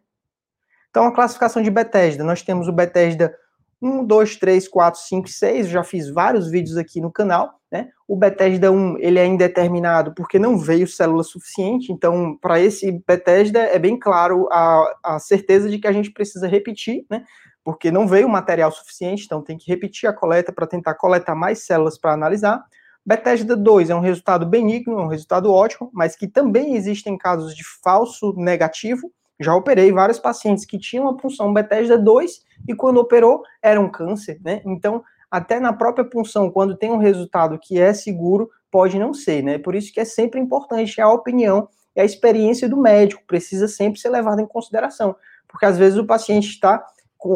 Então, 0.89 1.05
a 1.05 1.13
classificação 1.13 1.63
de 1.63 1.71
Bethesda, 1.71 2.23
nós 2.23 2.43
temos 2.43 2.69
o 2.69 2.73
Bethesda 2.73 3.35
1, 3.83 4.05
2, 4.05 4.37
3, 4.37 4.69
4, 4.69 5.01
5, 5.01 5.29
6, 5.29 5.69
já 5.69 5.83
fiz 5.83 6.09
vários 6.09 6.49
vídeos 6.49 6.77
aqui 6.77 7.01
no 7.01 7.13
canal, 7.13 7.58
né? 7.71 7.89
O 8.07 8.17
Bethesda 8.17 8.73
1, 8.73 8.99
ele 8.99 9.19
é 9.19 9.27
indeterminado 9.27 10.15
porque 10.15 10.39
não 10.39 10.57
veio 10.57 10.87
célula 10.87 11.23
suficiente, 11.23 11.93
então, 11.93 12.37
para 12.41 12.59
esse 12.61 13.03
Bethesda, 13.07 13.61
é 13.61 13.79
bem 13.79 13.99
claro 13.99 14.49
a, 14.51 14.97
a 15.05 15.19
certeza 15.19 15.69
de 15.69 15.79
que 15.79 15.87
a 15.87 15.93
gente 15.93 16.11
precisa 16.11 16.47
repetir, 16.47 17.05
né? 17.11 17.25
Porque 17.63 17.91
não 17.91 18.07
veio 18.09 18.29
material 18.29 18.73
suficiente, 18.73 19.25
então 19.27 19.43
tem 19.43 19.59
que 19.59 19.71
repetir 19.71 20.09
a 20.09 20.13
coleta 20.13 20.53
para 20.53 20.67
tentar 20.67 20.95
coletar 20.95 21.35
mais 21.35 21.67
células 21.67 21.99
para 21.99 22.13
analisar. 22.13 22.65
Bethesda 23.05 23.57
2 23.57 23.91
é 23.91 23.95
um 23.95 24.01
resultado 24.01 24.47
benigno, 24.47 24.99
é 24.99 25.03
um 25.03 25.09
resultado 25.09 25.53
ótimo, 25.53 25.91
mas 25.93 26.17
que 26.17 26.27
também 26.27 26.77
existem 26.77 27.17
casos 27.17 27.55
de 27.55 27.63
falso 27.83 28.35
negativo. 28.37 29.13
Já 29.41 29.55
operei 29.55 29.93
vários 29.93 30.19
pacientes 30.19 30.65
que 30.65 30.79
tinham 30.79 31.09
a 31.09 31.17
punção 31.17 31.53
Bethesda 31.53 31.97
2 31.97 32.41
e 32.67 32.75
quando 32.75 32.99
operou 32.99 33.43
era 33.63 33.81
um 33.81 33.91
câncer, 33.91 34.41
né? 34.43 34.61
Então, 34.65 35.03
até 35.31 35.61
na 35.61 35.73
própria 35.73 36.05
punção, 36.05 36.51
quando 36.51 36.77
tem 36.77 36.91
um 36.91 36.99
resultado 36.99 37.59
que 37.61 37.79
é 37.79 37.93
seguro, 37.93 38.49
pode 38.71 38.99
não 38.99 39.13
ser, 39.13 39.43
né? 39.43 39.59
Por 39.59 39.75
isso 39.75 39.93
que 39.93 40.01
é 40.01 40.05
sempre 40.05 40.41
importante 40.41 41.01
a 41.01 41.11
opinião 41.11 41.69
e 41.97 42.01
a 42.01 42.05
experiência 42.05 42.69
do 42.69 42.77
médico, 42.77 43.23
precisa 43.27 43.67
sempre 43.67 44.01
ser 44.01 44.09
levada 44.11 44.41
em 44.41 44.47
consideração, 44.47 45.17
porque 45.49 45.67
às 45.67 45.77
vezes 45.77 45.99
o 45.99 46.07
paciente 46.07 46.49
está 46.49 46.85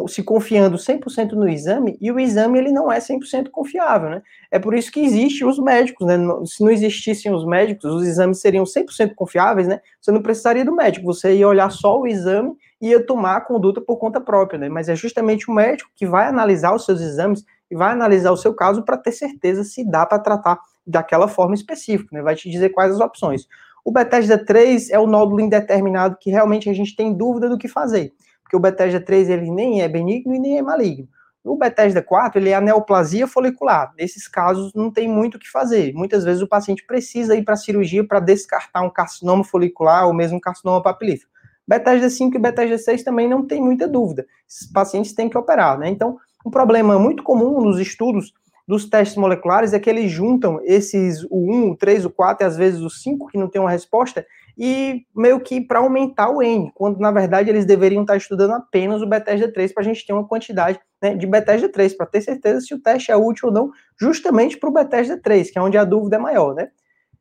se 0.07 0.23
confiando 0.23 0.77
100% 0.77 1.33
no 1.33 1.47
exame 1.47 1.97
e 1.99 2.09
o 2.09 2.17
exame 2.17 2.57
ele 2.57 2.71
não 2.71 2.89
é 2.89 2.99
100% 2.99 3.49
confiável, 3.51 4.09
né? 4.09 4.21
É 4.49 4.57
por 4.57 4.73
isso 4.73 4.89
que 4.89 5.01
existem 5.01 5.45
os 5.45 5.59
médicos, 5.59 6.07
né? 6.07 6.15
Se 6.45 6.63
não 6.63 6.71
existissem 6.71 7.33
os 7.33 7.45
médicos, 7.45 7.91
os 7.91 8.07
exames 8.07 8.39
seriam 8.39 8.63
100% 8.63 9.13
confiáveis, 9.13 9.67
né? 9.67 9.81
Você 9.99 10.11
não 10.11 10.21
precisaria 10.21 10.63
do 10.63 10.73
médico, 10.73 11.05
você 11.05 11.35
ia 11.35 11.47
olhar 11.47 11.69
só 11.69 11.99
o 11.99 12.07
exame 12.07 12.53
e 12.81 12.89
ia 12.89 13.05
tomar 13.05 13.35
a 13.35 13.41
conduta 13.41 13.81
por 13.81 13.97
conta 13.97 14.21
própria, 14.21 14.57
né? 14.57 14.69
Mas 14.69 14.87
é 14.87 14.95
justamente 14.95 15.51
o 15.51 15.53
médico 15.53 15.91
que 15.95 16.07
vai 16.07 16.27
analisar 16.27 16.73
os 16.73 16.85
seus 16.85 17.01
exames 17.01 17.43
e 17.69 17.75
vai 17.75 17.91
analisar 17.91 18.31
o 18.31 18.37
seu 18.37 18.53
caso 18.53 18.83
para 18.83 18.97
ter 18.97 19.11
certeza 19.11 19.63
se 19.63 19.83
dá 19.83 20.05
para 20.05 20.19
tratar 20.19 20.59
daquela 20.85 21.27
forma 21.27 21.55
específica, 21.55 22.15
né? 22.15 22.21
Vai 22.21 22.35
te 22.35 22.49
dizer 22.49 22.69
quais 22.69 22.93
as 22.93 22.99
opções. 22.99 23.47
O 23.85 23.91
Bethesda 23.91 24.37
3 24.37 24.89
é 24.91 24.99
o 24.99 25.07
nódulo 25.07 25.41
indeterminado 25.41 26.17
que 26.19 26.29
realmente 26.29 26.69
a 26.69 26.73
gente 26.73 26.95
tem 26.95 27.13
dúvida 27.13 27.49
do 27.49 27.57
que 27.57 27.67
fazer 27.67 28.13
porque 28.53 28.55
o 28.55 28.59
Bethesda 28.59 29.01
3 29.01 29.29
ele 29.29 29.49
nem 29.49 29.81
é 29.81 29.87
benigno 29.87 30.35
e 30.35 30.39
nem 30.39 30.59
é 30.59 30.61
maligno. 30.61 31.07
O 31.43 31.57
Bethesda 31.57 32.01
4, 32.01 32.39
ele 32.39 32.51
é 32.51 32.55
a 32.55 32.61
neoplasia 32.61 33.27
folicular. 33.27 33.91
Nesses 33.97 34.27
casos, 34.27 34.71
não 34.73 34.91
tem 34.91 35.09
muito 35.09 35.35
o 35.35 35.39
que 35.39 35.49
fazer. 35.49 35.91
Muitas 35.93 36.23
vezes 36.23 36.41
o 36.41 36.47
paciente 36.47 36.85
precisa 36.85 37.35
ir 37.35 37.43
para 37.43 37.55
a 37.55 37.57
cirurgia 37.57 38.07
para 38.07 38.19
descartar 38.19 38.81
um 38.81 38.89
carcinoma 38.89 39.43
folicular 39.43 40.05
ou 40.05 40.13
mesmo 40.13 40.37
um 40.37 40.39
carcinoma 40.39 40.81
papilífero. 40.81 41.29
Bethesda 41.67 42.09
5 42.09 42.37
e 42.37 42.39
Bethesda 42.39 42.77
6 42.77 43.03
também 43.03 43.27
não 43.27 43.45
tem 43.45 43.59
muita 43.59 43.87
dúvida. 43.87 44.25
Esses 44.47 44.71
pacientes 44.71 45.13
têm 45.13 45.29
que 45.29 45.37
operar, 45.37 45.77
né? 45.77 45.89
Então, 45.89 46.17
Um 46.45 46.51
problema 46.51 46.99
muito 46.99 47.23
comum 47.23 47.61
nos 47.61 47.79
estudos 47.79 48.33
dos 48.67 48.89
testes 48.89 49.17
moleculares 49.17 49.73
é 49.73 49.79
que 49.79 49.89
eles 49.89 50.09
juntam 50.09 50.59
esses, 50.63 51.23
o 51.29 51.51
1, 51.51 51.71
o 51.71 51.75
3, 51.75 52.05
o 52.05 52.09
4 52.09 52.45
e 52.45 52.47
às 52.47 52.57
vezes 52.57 52.81
o 52.81 52.89
5 52.89 53.27
que 53.27 53.37
não 53.37 53.49
tem 53.49 53.61
uma 53.61 53.69
resposta, 53.69 54.25
e 54.57 55.05
meio 55.15 55.39
que 55.39 55.59
para 55.59 55.79
aumentar 55.79 56.29
o 56.29 56.41
N, 56.41 56.71
quando 56.75 56.99
na 56.99 57.11
verdade 57.11 57.49
eles 57.49 57.65
deveriam 57.65 58.03
estar 58.03 58.15
estudando 58.15 58.51
apenas 58.51 59.01
o 59.01 59.07
Bethesda 59.07 59.51
3 59.51 59.73
para 59.73 59.81
a 59.81 59.85
gente 59.85 60.05
ter 60.05 60.13
uma 60.13 60.27
quantidade 60.27 60.79
né, 61.01 61.15
de 61.15 61.25
Bethesda 61.25 61.67
3, 61.67 61.95
para 61.95 62.05
ter 62.05 62.21
certeza 62.21 62.61
se 62.61 62.73
o 62.73 62.79
teste 62.79 63.11
é 63.11 63.17
útil 63.17 63.49
ou 63.49 63.53
não, 63.53 63.71
justamente 63.99 64.57
para 64.57 64.69
o 64.69 64.73
Bethesda 64.73 65.19
3, 65.21 65.51
que 65.51 65.57
é 65.57 65.61
onde 65.61 65.77
a 65.77 65.83
dúvida 65.83 66.15
é 66.15 66.19
maior, 66.19 66.53
né? 66.53 66.69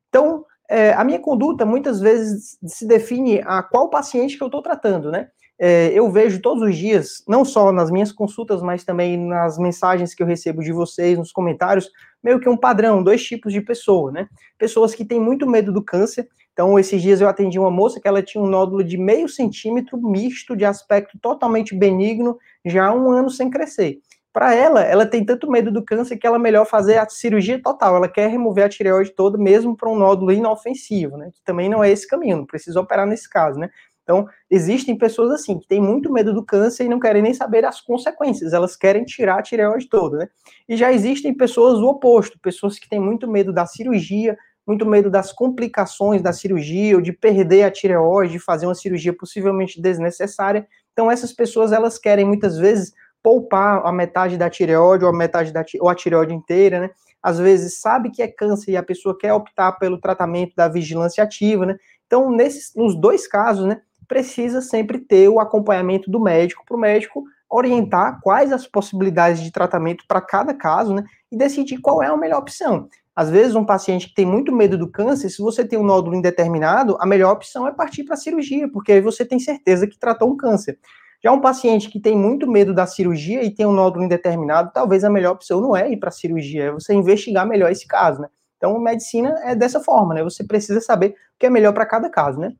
Então, 0.08 0.44
é, 0.68 0.92
a 0.92 1.02
minha 1.04 1.18
conduta 1.18 1.64
muitas 1.64 2.00
vezes 2.00 2.58
se 2.66 2.86
define 2.86 3.40
a 3.44 3.62
qual 3.62 3.90
paciente 3.90 4.36
que 4.36 4.42
eu 4.42 4.48
estou 4.48 4.62
tratando, 4.62 5.10
né? 5.10 5.28
É, 5.58 5.92
eu 5.94 6.10
vejo 6.10 6.40
todos 6.40 6.62
os 6.62 6.76
dias, 6.76 7.22
não 7.28 7.44
só 7.44 7.70
nas 7.70 7.90
minhas 7.90 8.10
consultas, 8.10 8.62
mas 8.62 8.84
também 8.84 9.16
nas 9.16 9.58
mensagens 9.58 10.14
que 10.14 10.22
eu 10.22 10.26
recebo 10.26 10.62
de 10.62 10.72
vocês, 10.72 11.16
nos 11.16 11.30
comentários, 11.30 11.88
meio 12.22 12.40
que 12.40 12.48
um 12.48 12.56
padrão, 12.56 13.02
dois 13.02 13.22
tipos 13.22 13.52
de 13.52 13.60
pessoa, 13.60 14.10
né? 14.10 14.28
Pessoas 14.58 14.94
que 14.94 15.04
têm 15.04 15.20
muito 15.20 15.48
medo 15.48 15.72
do 15.72 15.82
câncer. 15.82 16.28
Então, 16.52 16.78
esses 16.78 17.00
dias 17.00 17.20
eu 17.20 17.28
atendi 17.28 17.58
uma 17.58 17.70
moça 17.70 18.00
que 18.00 18.08
ela 18.08 18.22
tinha 18.22 18.42
um 18.42 18.46
nódulo 18.46 18.82
de 18.84 18.98
meio 18.98 19.28
centímetro 19.28 19.96
misto, 19.98 20.56
de 20.56 20.64
aspecto 20.64 21.18
totalmente 21.20 21.74
benigno, 21.74 22.38
já 22.64 22.88
há 22.88 22.94
um 22.94 23.10
ano 23.10 23.30
sem 23.30 23.48
crescer. 23.48 24.00
Para 24.32 24.54
ela, 24.54 24.80
ela 24.82 25.04
tem 25.04 25.24
tanto 25.24 25.50
medo 25.50 25.70
do 25.70 25.84
câncer 25.84 26.16
que 26.16 26.26
ela 26.26 26.36
é 26.36 26.40
melhor 26.40 26.64
fazer 26.64 26.96
a 26.96 27.06
cirurgia 27.06 27.60
total. 27.62 27.96
Ela 27.96 28.08
quer 28.08 28.28
remover 28.28 28.64
a 28.64 28.68
tireoide 28.68 29.10
toda, 29.10 29.36
mesmo 29.36 29.76
para 29.76 29.90
um 29.90 29.96
nódulo 29.96 30.32
inofensivo, 30.32 31.18
né? 31.18 31.30
Que 31.34 31.42
também 31.44 31.68
não 31.68 31.84
é 31.84 31.90
esse 31.90 32.08
caminho, 32.08 32.38
não 32.38 32.46
precisa 32.46 32.80
operar 32.80 33.06
nesse 33.06 33.28
caso, 33.28 33.58
né? 33.58 33.68
Então, 34.02 34.26
existem 34.50 34.96
pessoas 34.96 35.30
assim, 35.30 35.58
que 35.58 35.66
têm 35.66 35.80
muito 35.80 36.12
medo 36.12 36.32
do 36.32 36.44
câncer 36.44 36.84
e 36.84 36.88
não 36.88 36.98
querem 36.98 37.22
nem 37.22 37.32
saber 37.32 37.64
as 37.64 37.80
consequências, 37.80 38.52
elas 38.52 38.76
querem 38.76 39.04
tirar 39.04 39.38
a 39.38 39.42
tireoide 39.42 39.88
toda, 39.88 40.18
né? 40.18 40.28
E 40.68 40.76
já 40.76 40.92
existem 40.92 41.32
pessoas 41.32 41.78
o 41.78 41.86
oposto, 41.86 42.38
pessoas 42.40 42.78
que 42.78 42.88
têm 42.88 43.00
muito 43.00 43.30
medo 43.30 43.52
da 43.52 43.64
cirurgia, 43.64 44.36
muito 44.66 44.84
medo 44.86 45.10
das 45.10 45.32
complicações 45.32 46.22
da 46.22 46.32
cirurgia, 46.32 46.96
ou 46.96 47.02
de 47.02 47.12
perder 47.12 47.64
a 47.64 47.70
tireoide, 47.70 48.32
de 48.32 48.38
fazer 48.38 48.66
uma 48.66 48.74
cirurgia 48.74 49.12
possivelmente 49.12 49.80
desnecessária. 49.80 50.66
Então, 50.92 51.10
essas 51.10 51.32
pessoas, 51.32 51.72
elas 51.72 51.98
querem 51.98 52.24
muitas 52.24 52.58
vezes 52.58 52.92
poupar 53.22 53.86
a 53.86 53.92
metade 53.92 54.36
da 54.36 54.50
tireoide, 54.50 55.04
ou 55.04 55.10
a 55.10 55.16
metade 55.16 55.52
da 55.52 55.64
ou 55.80 55.88
a 55.88 55.94
tireoide 55.94 56.34
inteira, 56.34 56.80
né? 56.80 56.90
Às 57.22 57.38
vezes 57.38 57.80
sabe 57.80 58.10
que 58.10 58.20
é 58.20 58.26
câncer 58.26 58.72
e 58.72 58.76
a 58.76 58.82
pessoa 58.82 59.16
quer 59.16 59.32
optar 59.32 59.72
pelo 59.72 60.00
tratamento 60.00 60.56
da 60.56 60.66
vigilância 60.66 61.22
ativa, 61.22 61.64
né? 61.64 61.76
Então, 62.06 62.30
nesses, 62.30 62.74
nos 62.74 62.94
dois 63.00 63.26
casos, 63.28 63.64
né, 63.64 63.80
precisa 64.08 64.60
sempre 64.60 64.98
ter 64.98 65.28
o 65.28 65.40
acompanhamento 65.40 66.10
do 66.10 66.20
médico 66.20 66.64
para 66.66 66.76
o 66.76 66.80
médico 66.80 67.24
orientar 67.50 68.18
quais 68.22 68.52
as 68.52 68.66
possibilidades 68.66 69.42
de 69.42 69.52
tratamento 69.52 70.04
para 70.08 70.20
cada 70.20 70.54
caso, 70.54 70.94
né? 70.94 71.04
E 71.30 71.36
decidir 71.36 71.78
qual 71.78 72.02
é 72.02 72.06
a 72.06 72.16
melhor 72.16 72.40
opção. 72.40 72.88
Às 73.14 73.28
vezes, 73.28 73.54
um 73.54 73.64
paciente 73.64 74.08
que 74.08 74.14
tem 74.14 74.24
muito 74.24 74.50
medo 74.50 74.78
do 74.78 74.90
câncer, 74.90 75.28
se 75.28 75.42
você 75.42 75.62
tem 75.66 75.78
um 75.78 75.82
nódulo 75.84 76.16
indeterminado, 76.16 76.96
a 76.98 77.04
melhor 77.06 77.32
opção 77.32 77.68
é 77.68 77.72
partir 77.72 78.04
para 78.04 78.14
a 78.14 78.16
cirurgia, 78.16 78.70
porque 78.72 78.92
aí 78.92 79.00
você 79.02 79.24
tem 79.24 79.38
certeza 79.38 79.86
que 79.86 79.98
tratou 79.98 80.30
um 80.30 80.36
câncer. 80.36 80.78
Já 81.22 81.30
um 81.30 81.40
paciente 81.40 81.90
que 81.90 82.00
tem 82.00 82.16
muito 82.16 82.50
medo 82.50 82.74
da 82.74 82.86
cirurgia 82.86 83.44
e 83.44 83.50
tem 83.50 83.66
um 83.66 83.72
nódulo 83.72 84.04
indeterminado, 84.04 84.70
talvez 84.72 85.04
a 85.04 85.10
melhor 85.10 85.32
opção 85.34 85.60
não 85.60 85.76
é 85.76 85.90
ir 85.92 85.98
para 85.98 86.08
a 86.08 86.12
cirurgia, 86.12 86.64
é 86.64 86.72
você 86.72 86.94
investigar 86.94 87.46
melhor 87.46 87.70
esse 87.70 87.86
caso, 87.86 88.22
né? 88.22 88.28
Então, 88.56 88.78
medicina 88.80 89.34
é 89.44 89.54
dessa 89.54 89.78
forma, 89.80 90.14
né? 90.14 90.24
Você 90.24 90.42
precisa 90.42 90.80
saber 90.80 91.10
o 91.10 91.14
que 91.38 91.46
é 91.46 91.50
melhor 91.50 91.72
para 91.74 91.84
cada 91.84 92.08
caso, 92.08 92.40
né? 92.40 92.52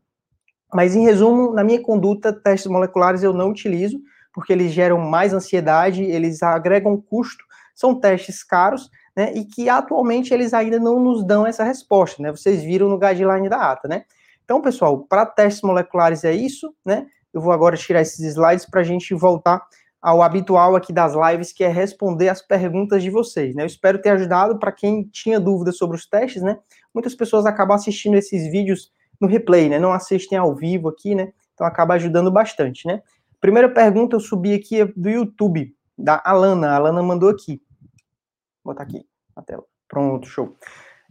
Mas, 0.73 0.97
em 0.97 1.03
resumo, 1.03 1.53
na 1.53 1.63
minha 1.63 1.81
conduta, 1.81 2.33
testes 2.33 2.71
moleculares 2.71 3.23
eu 3.23 3.33
não 3.33 3.51
utilizo, 3.51 4.01
porque 4.33 4.53
eles 4.53 4.73
geram 4.73 4.99
mais 4.99 5.35
ansiedade, 5.35 6.03
eles 6.03 6.43
agregam 6.43 6.97
custo, 6.97 7.45
são 7.75 7.95
testes 7.95 8.43
caros, 8.43 8.91
né, 9.17 9.33
e 9.35 9.45
que 9.45 9.69
atualmente 9.69 10.33
eles 10.33 10.55
ainda 10.55 10.79
não 10.79 10.99
nos 10.99 11.25
dão 11.25 11.47
essa 11.47 11.65
resposta, 11.65 12.23
né, 12.23 12.31
vocês 12.31 12.63
viram 12.63 12.89
no 12.89 12.99
guideline 12.99 13.49
da 13.49 13.73
ata, 13.73 13.87
né. 13.89 14.05
Então, 14.45 14.61
pessoal, 14.61 15.01
para 15.01 15.27
testes 15.27 15.63
moleculares 15.63 16.25
é 16.25 16.33
isso, 16.33 16.75
né, 16.85 17.07
eu 17.33 17.41
vou 17.41 17.53
agora 17.53 17.77
tirar 17.77 18.01
esses 18.01 18.21
slides 18.21 18.65
para 18.65 18.81
a 18.81 18.85
gente 18.85 19.15
voltar 19.15 19.63
ao 20.01 20.23
habitual 20.23 20.75
aqui 20.75 20.93
das 20.93 21.15
lives, 21.15 21.53
que 21.53 21.63
é 21.63 21.69
responder 21.69 22.29
as 22.29 22.43
perguntas 22.43 23.03
de 23.03 23.11
vocês, 23.11 23.55
né, 23.55 23.63
eu 23.63 23.67
espero 23.67 24.01
ter 24.01 24.11
ajudado 24.11 24.59
para 24.59 24.73
quem 24.73 25.05
tinha 25.05 25.39
dúvidas 25.39 25.77
sobre 25.77 25.97
os 25.97 26.07
testes, 26.07 26.43
né, 26.43 26.59
muitas 26.95 27.15
pessoas 27.15 27.45
acabam 27.45 27.75
assistindo 27.75 28.17
esses 28.17 28.51
vídeos 28.51 28.91
no 29.23 29.29
replay, 29.29 29.69
né? 29.69 29.79
Não 29.79 29.93
assistem 29.93 30.37
ao 30.37 30.55
vivo 30.55 30.89
aqui, 30.89 31.15
né? 31.15 31.33
Então 31.55 31.67
acaba 31.67 31.95
ajudando 31.95 32.31
bastante, 32.31 32.87
né? 32.87 33.01
Primeira 33.41 33.69
pergunta 33.69 34.17
eu 34.17 34.21
subi 34.21 34.53
aqui 34.53 34.81
é 34.81 34.85
do 34.85 35.09
YouTube, 35.09 35.75
da 35.97 36.21
Alana. 36.25 36.71
A 36.71 36.77
Alana 36.77 37.03
mandou 37.03 37.29
aqui. 37.29 37.63
Vou 38.65 38.75
botar 38.75 38.83
aqui 38.83 39.07
na 39.37 39.43
tela. 39.43 39.63
Pronto, 39.89 40.27
show. 40.27 40.57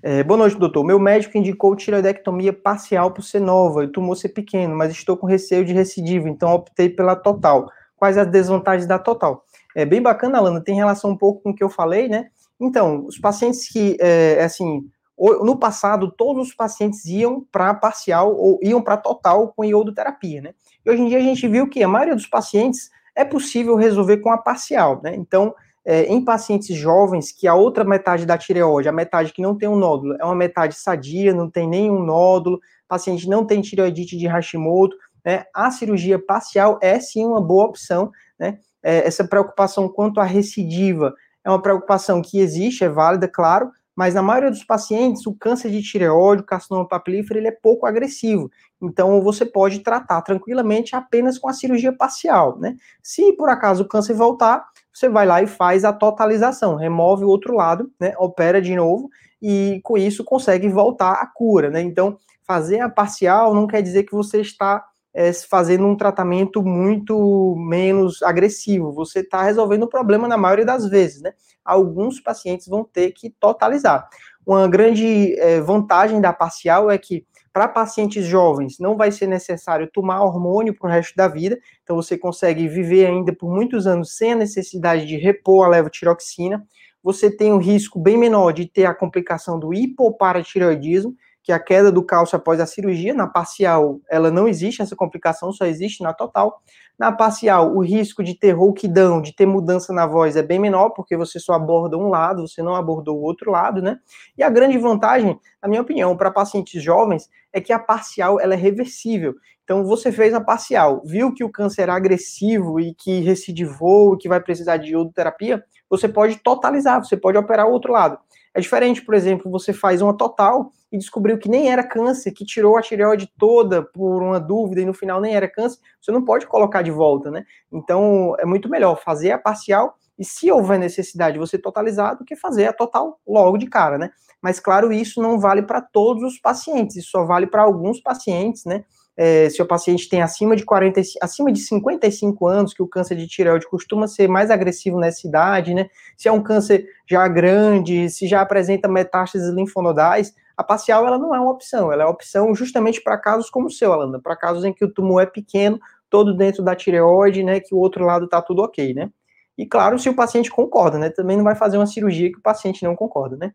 É, 0.04 0.24
boa 0.24 0.38
noite, 0.38 0.58
doutor. 0.58 0.84
Meu 0.84 1.00
médico 1.00 1.38
indicou 1.38 1.76
tireoidectomia 1.76 2.52
parcial 2.52 3.12
por 3.12 3.22
ser 3.22 3.40
nova 3.40 3.84
e 3.84 3.88
o 3.88 3.92
tumor 3.92 4.16
ser 4.16 4.30
pequeno, 4.30 4.76
mas 4.76 4.92
estou 4.92 5.16
com 5.16 5.28
receio 5.28 5.64
de 5.64 5.74
recidiva, 5.74 6.28
então 6.28 6.52
optei 6.54 6.90
pela 6.90 7.16
total. 7.16 7.70
Quais 7.96 8.18
as 8.18 8.28
desvantagens 8.28 8.88
da 8.88 8.98
total? 8.98 9.46
É 9.76 9.86
bem 9.86 10.02
bacana, 10.02 10.40
Alana, 10.40 10.60
tem 10.60 10.76
relação 10.76 11.12
um 11.12 11.18
pouco 11.18 11.44
com 11.44 11.52
o 11.52 11.56
que 11.56 11.64
eu 11.64 11.70
falei, 11.70 12.10
né? 12.10 12.30
Então, 12.60 13.06
os 13.06 13.18
pacientes 13.20 13.72
que, 13.72 13.96
é, 14.00 14.44
assim, 14.44 14.90
no 15.18 15.56
passado, 15.56 16.12
todos 16.12 16.48
os 16.48 16.54
pacientes 16.54 17.06
iam 17.06 17.46
para 17.52 17.74
parcial 17.74 18.36
ou 18.36 18.60
iam 18.62 18.82
para 18.82 18.98
total 18.98 19.50
com 19.50 19.64
iodoterapia, 19.64 20.42
né? 20.42 20.54
E 20.86 20.90
hoje 20.90 21.02
em 21.02 21.08
dia 21.08 21.20
a 21.20 21.22
gente 21.22 21.48
viu 21.48 21.70
que 21.70 21.84
a 21.84 21.88
maioria 21.88 22.16
dos 22.16 22.26
pacientes 22.26 22.90
é 23.16 23.24
possível 23.24 23.76
resolver 23.76 24.18
com 24.18 24.32
a 24.32 24.38
parcial, 24.38 25.00
né? 25.04 25.14
Então, 25.16 25.54
é, 25.84 26.06
em 26.06 26.24
pacientes 26.24 26.76
jovens, 26.76 27.32
que 27.32 27.48
a 27.48 27.56
outra 27.56 27.84
metade 27.84 28.26
da 28.26 28.38
tireoide, 28.38 28.90
a 28.90 28.94
metade 28.94 29.34
que 29.34 29.42
não 29.42 29.56
tem 29.56 29.68
um 29.68 29.76
nódulo, 29.76 30.16
é 30.20 30.26
uma 30.26 30.36
metade 30.36 30.76
sadia, 30.76 31.34
não 31.34 31.50
tem 31.50 31.68
nenhum 31.68 32.04
nódulo, 32.04 32.60
paciente 32.88 33.28
não 33.28 33.46
tem 33.46 33.62
tireoidite 33.62 34.18
de 34.18 34.28
Hashimoto, 34.28 34.96
né? 35.24 35.46
A 35.54 35.72
cirurgia 35.72 36.20
parcial 36.20 36.80
é 36.82 37.00
sim 37.00 37.26
uma 37.26 37.42
boa 37.42 37.66
opção, 37.66 38.12
né? 38.40 38.60
É, 38.82 39.08
essa 39.08 39.24
preocupação 39.24 39.88
quanto 39.88 40.20
à 40.20 40.24
recidiva 40.24 41.14
é 41.44 41.50
uma 41.50 41.62
preocupação 41.62 42.22
que 42.22 42.40
existe, 42.40 42.84
é 42.84 42.90
válida, 42.90 43.28
claro, 43.28 43.72
mas 43.96 44.14
na 44.14 44.22
maioria 44.22 44.50
dos 44.50 44.64
pacientes, 44.64 45.26
o 45.26 45.34
câncer 45.34 45.70
de 45.70 45.82
tireoide, 45.82 46.44
o 46.44 46.46
carcinoma 46.46 46.88
papilífero, 46.88 47.40
ele 47.40 47.48
é 47.48 47.52
pouco 47.52 47.86
agressivo. 47.86 48.50
Então, 48.82 49.22
você 49.22 49.46
pode 49.46 49.80
tratar 49.80 50.22
tranquilamente 50.22 50.96
apenas 50.96 51.38
com 51.38 51.50
a 51.50 51.54
cirurgia 51.54 51.92
parcial, 51.92 52.58
né? 52.60 52.76
Se 53.04 53.34
por 53.34 53.50
acaso 53.50 53.84
o 53.84 53.88
câncer 53.88 54.14
voltar, 54.14 54.66
você 54.94 55.10
vai 55.10 55.26
lá 55.26 55.42
e 55.42 55.48
faz 55.48 55.84
a 55.86 55.94
totalização, 55.94 56.76
remove 56.76 57.24
o 57.24 57.30
outro 57.30 57.54
lado, 57.54 57.92
né? 58.00 58.14
Opera 58.18 58.62
de 58.62 58.76
novo 58.76 59.10
e 59.42 59.82
com 59.84 59.98
isso 59.98 60.24
consegue 60.24 60.70
voltar 60.70 61.14
à 61.14 61.26
cura, 61.26 61.70
né? 61.70 61.82
Então, 61.82 62.18
fazer 62.44 62.80
a 62.80 62.90
parcial 62.90 63.54
não 63.54 63.68
quer 63.68 63.82
dizer 63.82 64.04
que 64.04 64.12
você 64.12 64.42
está 64.42 64.84
é, 65.14 65.32
fazendo 65.34 65.86
um 65.86 65.96
tratamento 65.96 66.64
muito 66.64 67.56
menos 67.58 68.22
agressivo. 68.24 68.92
Você 68.94 69.20
está 69.20 69.44
resolvendo 69.44 69.84
o 69.84 69.90
problema 69.90 70.28
na 70.28 70.38
maioria 70.38 70.66
das 70.66 70.88
vezes, 70.88 71.22
né? 71.22 71.34
Alguns 71.64 72.20
pacientes 72.20 72.68
vão 72.68 72.84
ter 72.84 73.12
que 73.12 73.30
totalizar. 73.30 74.08
Uma 74.46 74.68
grande 74.68 75.38
é, 75.40 75.62
vantagem 75.62 76.20
da 76.20 76.34
parcial 76.34 76.90
é 76.90 76.98
que 76.98 77.26
para 77.54 77.68
pacientes 77.68 78.26
jovens 78.26 78.80
não 78.80 78.96
vai 78.96 79.12
ser 79.12 79.28
necessário 79.28 79.90
tomar 79.92 80.24
hormônio 80.24 80.74
para 80.74 80.88
o 80.88 80.92
resto 80.92 81.16
da 81.16 81.28
vida, 81.28 81.60
então 81.84 81.98
você 81.98 82.18
consegue 82.18 82.68
viver 82.68 83.08
ainda 83.08 83.34
por 83.36 83.54
muitos 83.54 83.86
anos 83.86 84.16
sem 84.16 84.32
a 84.32 84.36
necessidade 84.36 85.06
de 85.06 85.18
repor 85.18 85.66
a 85.66 85.70
levotiroxina. 85.70 86.66
Você 87.04 87.30
tem 87.30 87.52
um 87.52 87.58
risco 87.58 88.00
bem 88.00 88.18
menor 88.18 88.54
de 88.54 88.68
ter 88.68 88.86
a 88.86 88.94
complicação 88.94 89.60
do 89.60 89.74
hipoparatireoidismo, 89.74 91.16
que 91.44 91.52
a 91.52 91.60
queda 91.60 91.92
do 91.92 92.04
cálcio 92.04 92.36
após 92.36 92.60
a 92.60 92.66
cirurgia, 92.66 93.14
na 93.14 93.28
parcial, 93.28 94.00
ela 94.10 94.30
não 94.30 94.48
existe, 94.48 94.82
essa 94.82 94.96
complicação 94.96 95.52
só 95.52 95.66
existe 95.66 96.04
na 96.04 96.14
total. 96.14 96.62
Na 97.00 97.12
parcial, 97.12 97.76
o 97.76 97.84
risco 97.84 98.24
de 98.24 98.36
ter 98.36 98.52
rouquidão, 98.52 99.22
de 99.22 99.36
ter 99.36 99.48
mudança 99.48 99.92
na 99.92 100.06
voz 100.06 100.36
é 100.36 100.44
bem 100.44 100.60
menor, 100.60 100.92
porque 100.92 101.18
você 101.18 101.40
só 101.40 101.54
aborda 101.54 101.98
um 101.98 102.10
lado, 102.10 102.48
você 102.48 102.62
não 102.62 102.76
abordou 102.76 103.18
o 103.18 103.24
outro 103.24 103.50
lado, 103.50 103.82
né? 103.82 103.98
E 104.38 104.44
a 104.44 104.50
grande 104.50 104.78
vantagem, 104.78 105.40
na 105.62 105.68
minha 105.68 105.82
opinião, 105.82 106.16
para 106.16 106.30
pacientes 106.30 106.82
jovens, 106.82 107.28
é 107.52 107.60
que 107.60 107.74
a 107.74 107.80
parcial, 107.80 108.40
ela 108.40 108.54
é 108.54 108.58
reversível. 108.58 109.34
Então, 109.64 109.84
você 109.84 110.12
fez 110.12 110.34
a 110.34 110.42
parcial, 110.42 111.02
viu 111.06 111.34
que 111.34 111.44
o 111.44 111.50
câncer 111.50 111.90
é 111.90 111.92
agressivo 111.92 112.80
e 112.80 112.94
que 112.94 113.22
recidivou, 113.22 114.18
que 114.18 114.30
vai 114.30 114.40
precisar 114.40 114.78
de 114.78 114.92
iodoterapia, 114.92 115.64
você 115.90 116.08
pode 116.08 116.38
totalizar, 116.38 117.04
você 117.04 117.18
pode 117.18 117.38
operar 117.38 117.68
o 117.68 117.72
outro 117.72 117.94
lado. 117.94 118.20
É 118.54 118.60
diferente, 118.60 119.02
por 119.02 119.14
exemplo, 119.16 119.50
você 119.50 119.72
faz 119.72 120.02
uma 120.02 120.16
total 120.16 120.72
e 120.92 120.98
descobriu 120.98 121.38
que 121.38 121.48
nem 121.48 121.72
era 121.72 121.88
câncer, 121.88 122.32
que 122.34 122.44
tirou 122.46 122.78
a 122.78 122.82
tireoide 122.82 123.32
toda 123.38 123.82
por 123.82 124.22
uma 124.22 124.40
dúvida 124.40 124.82
e 124.82 124.86
no 124.86 124.94
final 124.94 125.22
nem 125.22 125.34
era 125.36 125.48
câncer, 125.48 125.80
você 126.02 126.12
não 126.12 126.24
pode 126.26 126.46
colocar 126.48 126.82
de 126.82 126.92
volta, 126.92 127.32
né? 127.32 127.46
Então 127.72 128.36
é 128.40 128.46
muito 128.46 128.70
melhor 128.70 129.00
fazer 129.02 129.32
a 129.32 129.38
parcial 129.40 129.96
e 130.20 130.26
se 130.26 130.52
houver 130.52 130.78
necessidade 130.78 131.40
você 131.40 131.58
totalizar 131.58 132.18
do 132.18 132.26
que 132.26 132.36
fazer 132.36 132.68
a 132.68 132.74
total 132.74 133.20
logo 133.26 133.58
de 133.58 133.68
cara, 133.68 133.98
né? 133.98 134.10
Mas 134.42 134.60
claro, 134.60 134.92
isso 134.92 135.22
não 135.22 135.40
vale 135.40 135.62
para 135.62 135.82
todos 135.82 136.22
os 136.24 136.38
pacientes, 136.38 136.98
isso 136.98 137.12
só 137.12 137.24
vale 137.26 137.48
para 137.48 137.62
alguns 137.64 138.02
pacientes, 138.02 138.66
né? 138.66 138.84
É, 139.18 139.50
se 139.50 139.62
o 139.62 139.66
paciente 139.66 140.08
tem 140.08 140.22
acima 140.22 140.56
de 140.56 140.64
40, 140.64 141.02
acima 141.22 141.52
de 141.52 141.60
55 141.60 142.48
anos, 142.48 142.74
que 142.74 142.82
o 142.82 142.88
câncer 142.88 143.16
de 143.16 143.28
tireoide 143.28 143.68
costuma 143.68 144.08
ser 144.08 144.28
mais 144.28 144.50
agressivo 144.50 144.98
nessa 145.00 145.28
idade, 145.28 145.74
né? 145.74 145.90
Se 146.18 146.28
é 146.28 146.32
um 146.32 146.42
câncer 146.42 146.88
já 147.10 147.28
grande, 147.28 148.10
se 148.10 148.28
já 148.28 148.42
apresenta 148.42 148.88
metástases 148.88 149.54
linfonodais, 149.54 150.34
a 150.56 150.64
parcial 150.64 151.06
ela 151.06 151.18
não 151.18 151.36
é 151.36 151.40
uma 151.40 151.52
opção, 151.52 151.92
ela 151.92 152.04
é 152.04 152.06
opção 152.06 152.54
justamente 152.56 153.02
para 153.02 153.18
casos 153.18 153.50
como 153.50 153.68
o 153.68 153.72
seu, 153.72 153.92
Alanda, 153.92 154.20
para 154.20 154.36
casos 154.36 154.64
em 154.64 154.74
que 154.74 154.86
o 154.86 154.92
tumor 154.92 155.24
é 155.24 155.26
pequeno, 155.26 155.80
todo 156.10 156.36
dentro 156.36 156.64
da 156.64 156.76
tireoide, 156.76 157.44
né, 157.44 157.60
que 157.60 157.74
o 157.74 157.78
outro 157.78 158.06
lado 158.06 158.26
está 158.26 158.42
tudo 158.42 158.62
ok, 158.62 158.94
né? 158.94 159.10
E 159.58 159.66
claro, 159.66 160.00
se 160.00 160.10
o 160.10 160.16
paciente 160.16 160.50
concorda, 160.50 160.98
né? 160.98 161.10
Também 161.10 161.38
não 161.38 161.44
vai 161.44 161.56
fazer 161.56 161.78
uma 161.78 161.86
cirurgia 161.86 162.32
que 162.32 162.40
o 162.40 162.42
paciente 162.42 162.84
não 162.84 162.96
concorda, 162.96 163.38
né? 163.38 163.54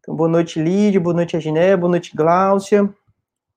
Então, 0.00 0.14
boa 0.14 0.28
noite, 0.28 0.60
Lídia, 0.60 1.00
boa 1.00 1.14
noite, 1.14 1.36
Aginé, 1.36 1.76
boa 1.76 1.90
noite, 1.90 2.14
Gláucia. 2.14 2.92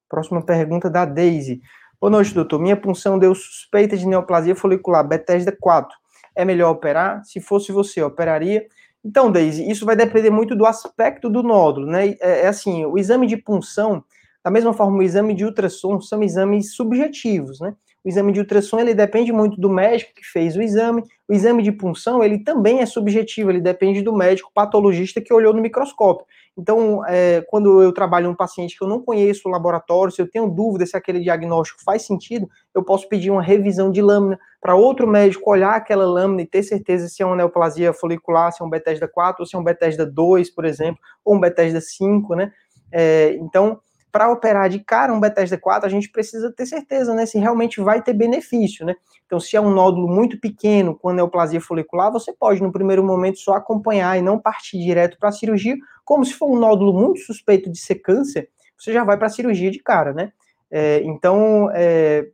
Próxima 0.10 0.42
pergunta 0.42 0.90
da 0.90 1.04
Daisy. 1.04 1.62
Boa 2.00 2.12
noite, 2.12 2.34
doutor. 2.34 2.60
Minha 2.60 2.78
punção 2.78 3.18
deu 3.18 3.34
suspeita 3.34 3.98
de 3.98 4.06
neoplasia 4.06 4.56
folicular, 4.56 5.08
Bethesda 5.08 5.56
4. 5.60 5.96
É 6.36 6.46
melhor 6.46 6.72
operar? 6.72 7.24
Se 7.24 7.40
fosse 7.40 7.72
você, 7.72 8.02
operaria? 8.04 8.66
Então, 9.04 9.32
Daisy, 9.32 9.70
isso 9.70 9.86
vai 9.86 9.96
depender 9.96 10.30
muito 10.30 10.56
do 10.56 10.66
aspecto 10.66 11.30
do 11.30 11.42
nódulo, 11.42 11.88
né? 11.88 12.16
É, 12.20 12.42
é 12.42 12.48
assim, 12.48 12.86
o 12.86 12.98
exame 12.98 13.28
de 13.28 13.38
punção, 13.38 14.04
da 14.44 14.52
mesma 14.52 14.74
forma, 14.74 14.98
o 14.98 15.04
exame 15.04 15.34
de 15.34 15.46
ultrassom 15.46 16.00
são 16.02 16.22
exames 16.22 16.76
subjetivos, 16.76 17.60
né? 17.60 17.74
O 18.04 18.10
exame 18.10 18.32
de 18.32 18.40
ultrassom, 18.40 18.80
ele 18.80 18.94
depende 18.94 19.32
muito 19.32 19.60
do 19.60 19.68
médico 19.68 20.14
que 20.14 20.24
fez 20.24 20.56
o 20.56 20.62
exame. 20.62 21.04
O 21.28 21.34
exame 21.34 21.64
de 21.64 21.72
punção, 21.72 22.24
ele 22.24 22.44
também 22.44 22.80
é 22.80 22.86
subjetivo, 22.86 23.50
ele 23.50 23.62
depende 23.62 24.04
do 24.04 24.16
médico 24.16 24.52
patologista 24.54 25.20
que 25.20 25.34
olhou 25.34 25.54
no 25.54 25.62
microscópio. 25.62 26.26
Então, 26.58 27.06
é, 27.06 27.42
quando 27.50 27.82
eu 27.82 27.92
trabalho 27.92 28.30
um 28.30 28.36
paciente 28.36 28.78
que 28.78 28.84
eu 28.84 28.88
não 28.88 29.02
conheço 29.02 29.48
o 29.48 29.52
laboratório, 29.52 30.12
se 30.12 30.22
eu 30.22 30.30
tenho 30.30 30.50
dúvida 30.50 30.86
se 30.86 30.96
aquele 30.96 31.20
diagnóstico 31.20 31.84
faz 31.84 32.06
sentido, 32.06 32.50
eu 32.74 32.84
posso 32.84 33.10
pedir 33.10 33.30
uma 33.30 33.42
revisão 33.42 33.92
de 33.92 34.02
lâmina 34.02 34.40
para 34.62 34.74
outro 34.74 35.06
médico 35.06 35.52
olhar 35.52 35.76
aquela 35.76 36.06
lâmina 36.06 36.42
e 36.42 36.48
ter 36.48 36.64
certeza 36.64 37.10
se 37.10 37.22
é 37.22 37.26
uma 37.26 37.36
neoplasia 37.36 37.92
folicular, 37.92 38.52
se 38.54 38.62
é 38.64 38.66
um 38.66 38.70
Bethesda 38.70 39.08
4, 39.08 39.42
ou 39.42 39.46
se 39.46 39.56
é 39.56 39.60
um 39.60 39.64
Bethesda 39.64 40.06
2, 40.06 40.50
por 40.50 40.66
exemplo, 40.66 41.00
ou 41.26 41.36
um 41.36 41.40
Bethesda 41.40 41.82
5, 41.82 42.36
né? 42.36 42.52
É, 42.92 43.34
então, 43.42 43.82
para 44.16 44.32
operar 44.32 44.70
de 44.70 44.80
cara 44.80 45.14
um 45.14 45.20
Bethesda 45.20 45.58
4, 45.58 45.86
a 45.86 45.90
gente 45.90 46.10
precisa 46.10 46.50
ter 46.50 46.66
certeza, 46.66 47.14
né, 47.14 47.26
se 47.26 47.38
realmente 47.38 47.82
vai 47.82 48.02
ter 48.02 48.14
benefício, 48.14 48.86
né? 48.86 48.96
Então, 49.26 49.42
se 49.42 49.58
é 49.58 49.60
um 49.60 49.70
nódulo 49.70 50.08
muito 50.08 50.40
pequeno 50.40 50.98
com 50.98 51.12
neoplasia 51.12 51.60
folicular, 51.60 52.10
você 52.10 52.32
pode, 52.32 52.64
no 52.64 52.72
primeiro 52.72 53.04
momento, 53.04 53.40
só 53.40 53.56
acompanhar 53.56 54.18
e 54.18 54.22
não 54.22 54.40
partir 54.40 54.78
direto 54.78 55.18
para 55.20 55.28
a 55.28 55.32
cirurgia, 55.34 55.76
como 56.06 56.24
se 56.24 56.34
for 56.34 56.50
um 56.50 56.58
nódulo 56.58 56.94
muito 56.94 57.20
suspeito 57.20 57.70
de 57.70 57.78
ser 57.78 57.96
câncer, 57.96 58.48
você 58.80 58.94
já 58.94 59.04
vai 59.04 59.18
para 59.18 59.28
a 59.28 59.30
cirurgia 59.30 59.70
de 59.70 59.80
cara, 59.80 60.14
né? 60.14 60.32
É, 60.72 61.02
então, 61.04 61.70
é, 61.74 62.26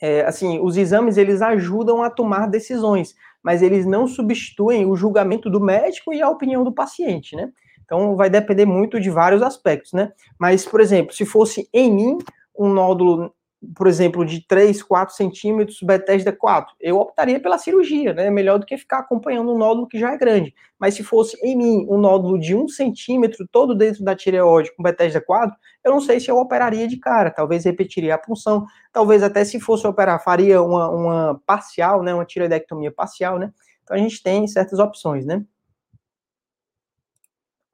é, 0.00 0.20
assim, 0.26 0.60
os 0.60 0.76
exames, 0.76 1.16
eles 1.16 1.42
ajudam 1.42 2.04
a 2.04 2.08
tomar 2.08 2.46
decisões, 2.46 3.16
mas 3.42 3.62
eles 3.62 3.84
não 3.84 4.06
substituem 4.06 4.86
o 4.86 4.94
julgamento 4.94 5.50
do 5.50 5.60
médico 5.60 6.14
e 6.14 6.22
a 6.22 6.30
opinião 6.30 6.62
do 6.62 6.72
paciente, 6.72 7.34
né? 7.34 7.50
Então 7.88 8.14
vai 8.14 8.28
depender 8.28 8.66
muito 8.66 9.00
de 9.00 9.08
vários 9.08 9.40
aspectos, 9.40 9.94
né? 9.94 10.12
Mas, 10.38 10.66
por 10.66 10.78
exemplo, 10.78 11.14
se 11.14 11.24
fosse 11.24 11.70
em 11.72 11.90
mim 11.90 12.18
um 12.56 12.68
nódulo, 12.68 13.32
por 13.74 13.86
exemplo, 13.86 14.26
de 14.26 14.46
3, 14.46 14.82
4 14.82 15.14
centímetros, 15.16 15.78
Bethesda 15.82 16.30
4, 16.30 16.76
eu 16.78 16.98
optaria 16.98 17.40
pela 17.40 17.56
cirurgia, 17.56 18.12
né? 18.12 18.28
Melhor 18.28 18.58
do 18.58 18.66
que 18.66 18.76
ficar 18.76 18.98
acompanhando 18.98 19.54
um 19.54 19.56
nódulo 19.56 19.88
que 19.88 19.98
já 19.98 20.12
é 20.12 20.18
grande. 20.18 20.54
Mas 20.78 20.96
se 20.96 21.02
fosse 21.02 21.38
em 21.42 21.56
mim 21.56 21.86
um 21.88 21.96
nódulo 21.96 22.38
de 22.38 22.54
1 22.54 22.68
centímetro, 22.68 23.48
todo 23.50 23.74
dentro 23.74 24.04
da 24.04 24.14
tireoide 24.14 24.70
com 24.76 24.82
Bethesda 24.82 25.22
4, 25.22 25.56
eu 25.82 25.90
não 25.90 26.00
sei 26.02 26.20
se 26.20 26.30
eu 26.30 26.36
operaria 26.36 26.86
de 26.86 26.98
cara, 26.98 27.30
talvez 27.30 27.64
repetiria 27.64 28.16
a 28.16 28.18
punção, 28.18 28.66
talvez 28.92 29.22
até 29.22 29.46
se 29.46 29.58
fosse 29.58 29.86
operar, 29.86 30.22
faria 30.22 30.60
uma, 30.62 30.90
uma 30.90 31.40
parcial, 31.46 32.02
né? 32.02 32.12
Uma 32.12 32.26
tireoidectomia 32.26 32.92
parcial, 32.92 33.38
né? 33.38 33.50
Então 33.82 33.96
a 33.96 34.00
gente 34.00 34.22
tem 34.22 34.46
certas 34.46 34.78
opções, 34.78 35.24
né? 35.24 35.42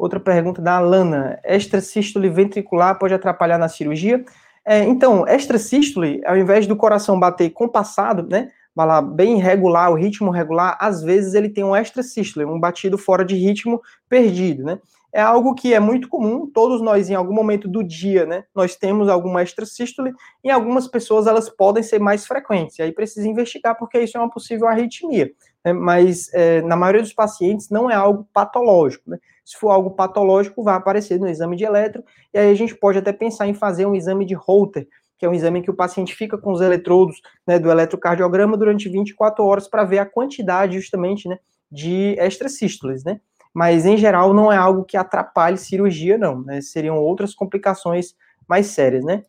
Outra 0.04 0.20
pergunta 0.20 0.60
da 0.60 0.76
Alana: 0.76 1.40
extrasístole 1.42 2.28
ventricular 2.28 2.98
pode 2.98 3.14
atrapalhar 3.14 3.56
na 3.56 3.70
cirurgia? 3.70 4.22
É, 4.62 4.84
então, 4.84 5.26
extrasístole, 5.26 6.20
ao 6.26 6.36
invés 6.36 6.66
do 6.66 6.76
coração 6.76 7.18
bater 7.18 7.48
compassado, 7.48 8.22
né, 8.28 8.50
lá, 8.76 9.00
bem 9.00 9.38
regular, 9.38 9.90
o 9.90 9.94
ritmo 9.94 10.30
regular, 10.30 10.76
às 10.78 11.02
vezes 11.02 11.32
ele 11.32 11.48
tem 11.48 11.64
um 11.64 11.74
extrasístole, 11.74 12.44
um 12.44 12.60
batido 12.60 12.98
fora 12.98 13.24
de 13.24 13.34
ritmo 13.34 13.80
perdido, 14.06 14.62
né? 14.62 14.78
É 15.10 15.22
algo 15.22 15.54
que 15.54 15.72
é 15.72 15.80
muito 15.80 16.06
comum, 16.06 16.50
todos 16.52 16.82
nós 16.82 17.08
em 17.08 17.14
algum 17.14 17.32
momento 17.32 17.66
do 17.66 17.82
dia, 17.82 18.26
né, 18.26 18.44
nós 18.54 18.76
temos 18.76 19.08
alguma 19.08 19.42
extrasístole, 19.42 20.12
em 20.44 20.50
algumas 20.50 20.86
pessoas 20.86 21.26
elas 21.26 21.48
podem 21.48 21.82
ser 21.82 21.98
mais 21.98 22.26
frequentes, 22.26 22.78
e 22.78 22.82
aí 22.82 22.92
precisa 22.92 23.26
investigar 23.26 23.78
porque 23.78 24.00
isso 24.00 24.18
é 24.18 24.20
uma 24.20 24.30
possível 24.30 24.68
arritmia, 24.68 25.30
né? 25.64 25.72
mas 25.72 26.28
é, 26.34 26.60
na 26.60 26.76
maioria 26.76 27.00
dos 27.00 27.14
pacientes 27.14 27.70
não 27.70 27.88
é 27.88 27.94
algo 27.94 28.28
patológico, 28.34 29.08
né? 29.08 29.18
Se 29.44 29.58
for 29.58 29.70
algo 29.70 29.90
patológico, 29.90 30.62
vai 30.62 30.74
aparecer 30.74 31.18
no 31.20 31.28
exame 31.28 31.56
de 31.56 31.64
eletro, 31.64 32.02
e 32.32 32.38
aí 32.38 32.50
a 32.50 32.54
gente 32.54 32.74
pode 32.74 32.98
até 32.98 33.12
pensar 33.12 33.46
em 33.46 33.54
fazer 33.54 33.86
um 33.86 33.94
exame 33.94 34.24
de 34.24 34.34
Holter, 34.34 34.88
que 35.18 35.26
é 35.26 35.28
um 35.28 35.34
exame 35.34 35.62
que 35.62 35.70
o 35.70 35.74
paciente 35.74 36.14
fica 36.14 36.38
com 36.38 36.52
os 36.52 36.60
eletrodos 36.60 37.20
né, 37.46 37.58
do 37.58 37.70
eletrocardiograma 37.70 38.56
durante 38.56 38.88
24 38.88 39.44
horas 39.44 39.68
para 39.68 39.84
ver 39.84 39.98
a 39.98 40.06
quantidade 40.06 40.78
justamente 40.78 41.28
né, 41.28 41.38
de 41.70 42.16
extrasístoles, 42.18 43.04
né? 43.04 43.20
Mas 43.52 43.86
em 43.86 43.96
geral 43.96 44.34
não 44.34 44.52
é 44.52 44.56
algo 44.56 44.84
que 44.84 44.96
atrapalhe 44.96 45.56
cirurgia, 45.56 46.18
não, 46.18 46.42
né? 46.42 46.60
Seriam 46.60 46.98
outras 46.98 47.34
complicações 47.34 48.14
mais 48.48 48.66
sérias, 48.66 49.04
né? 49.04 49.22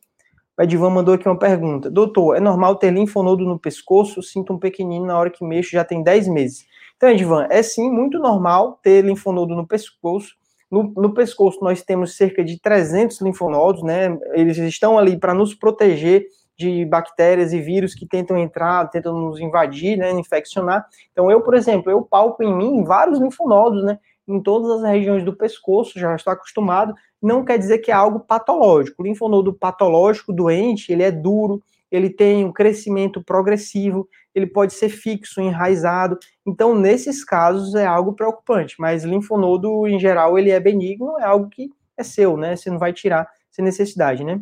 O 0.58 0.64
Edivan 0.64 0.90
mandou 0.90 1.14
aqui 1.14 1.28
uma 1.28 1.38
pergunta. 1.38 1.92
Doutor, 1.92 2.36
é 2.36 2.40
normal 2.40 2.78
ter 2.78 2.90
linfonodo 2.90 3.46
no 3.46 3.60
pescoço? 3.60 4.24
Sinto 4.24 4.54
um 4.54 4.58
pequenino 4.58 5.06
na 5.06 5.18
hora 5.18 5.30
que 5.30 5.46
mexo, 5.46 5.72
já 5.72 5.84
tem 5.84 6.02
10 6.02 6.30
meses. 6.30 6.66
Então, 6.98 7.10
Edvan, 7.10 7.48
é 7.50 7.62
sim 7.62 7.90
muito 7.90 8.20
normal 8.20 8.80
ter 8.82 9.04
linfonodo 9.04 9.56
no 9.56 9.68
pescoço. 9.68 10.36
No, 10.72 10.84
no, 10.96 11.14
pescoço 11.14 11.60
nós 11.62 11.84
temos 11.84 12.16
cerca 12.16 12.44
de 12.44 12.60
300 12.60 13.22
linfonodos, 13.22 13.84
né? 13.84 14.18
Eles 14.34 14.58
estão 14.58 14.98
ali 14.98 15.18
para 15.18 15.34
nos 15.34 15.54
proteger 15.54 16.26
de 16.58 16.86
bactérias 16.86 17.54
e 17.54 17.62
vírus 17.62 17.94
que 17.94 18.08
tentam 18.08 18.38
entrar, 18.38 18.90
tentam 18.90 19.14
nos 19.14 19.40
invadir, 19.40 19.98
né, 19.98 20.12
infeccionar. 20.12 20.86
Então 21.12 21.30
eu, 21.30 21.42
por 21.42 21.54
exemplo, 21.54 21.92
eu 21.92 22.02
palpo 22.02 22.44
em 22.44 22.56
mim 22.56 22.84
vários 22.84 23.20
linfonodos, 23.20 23.84
né, 23.84 24.00
em 24.28 24.42
todas 24.42 24.72
as 24.72 24.90
regiões 24.90 25.24
do 25.24 25.36
pescoço, 25.36 26.00
já 26.00 26.16
estou 26.16 26.32
acostumado, 26.32 26.96
não 27.22 27.44
quer 27.44 27.58
dizer 27.58 27.80
que 27.80 27.92
é 27.92 27.94
algo 27.94 28.22
patológico. 28.22 29.04
O 29.04 29.06
linfonodo 29.06 29.54
patológico 29.54 30.34
doente, 30.34 30.92
ele 30.92 31.04
é 31.04 31.12
duro, 31.12 31.62
ele 31.92 32.10
tem 32.10 32.44
um 32.44 32.52
crescimento 32.52 33.24
progressivo, 33.24 34.08
ele 34.34 34.48
pode 34.48 34.74
ser 34.74 34.90
fixo, 34.90 35.42
enraizado. 35.42 36.18
Então, 36.46 36.76
nesses 36.76 37.24
casos, 37.24 37.74
é 37.76 37.86
algo 37.86 38.14
preocupante. 38.14 38.76
Mas 38.80 39.04
linfonodo, 39.04 39.88
em 39.88 40.00
geral, 40.00 40.38
ele 40.38 40.52
é 40.52 40.60
benigno, 40.60 41.18
é 41.20 41.24
algo 41.24 41.50
que 41.50 41.70
é 41.98 42.04
seu, 42.04 42.36
né? 42.36 42.56
Você 42.56 42.70
não 42.70 42.80
vai 42.80 42.92
tirar 42.92 43.28
sem 43.50 43.64
necessidade, 43.64 44.24
né? 44.24 44.42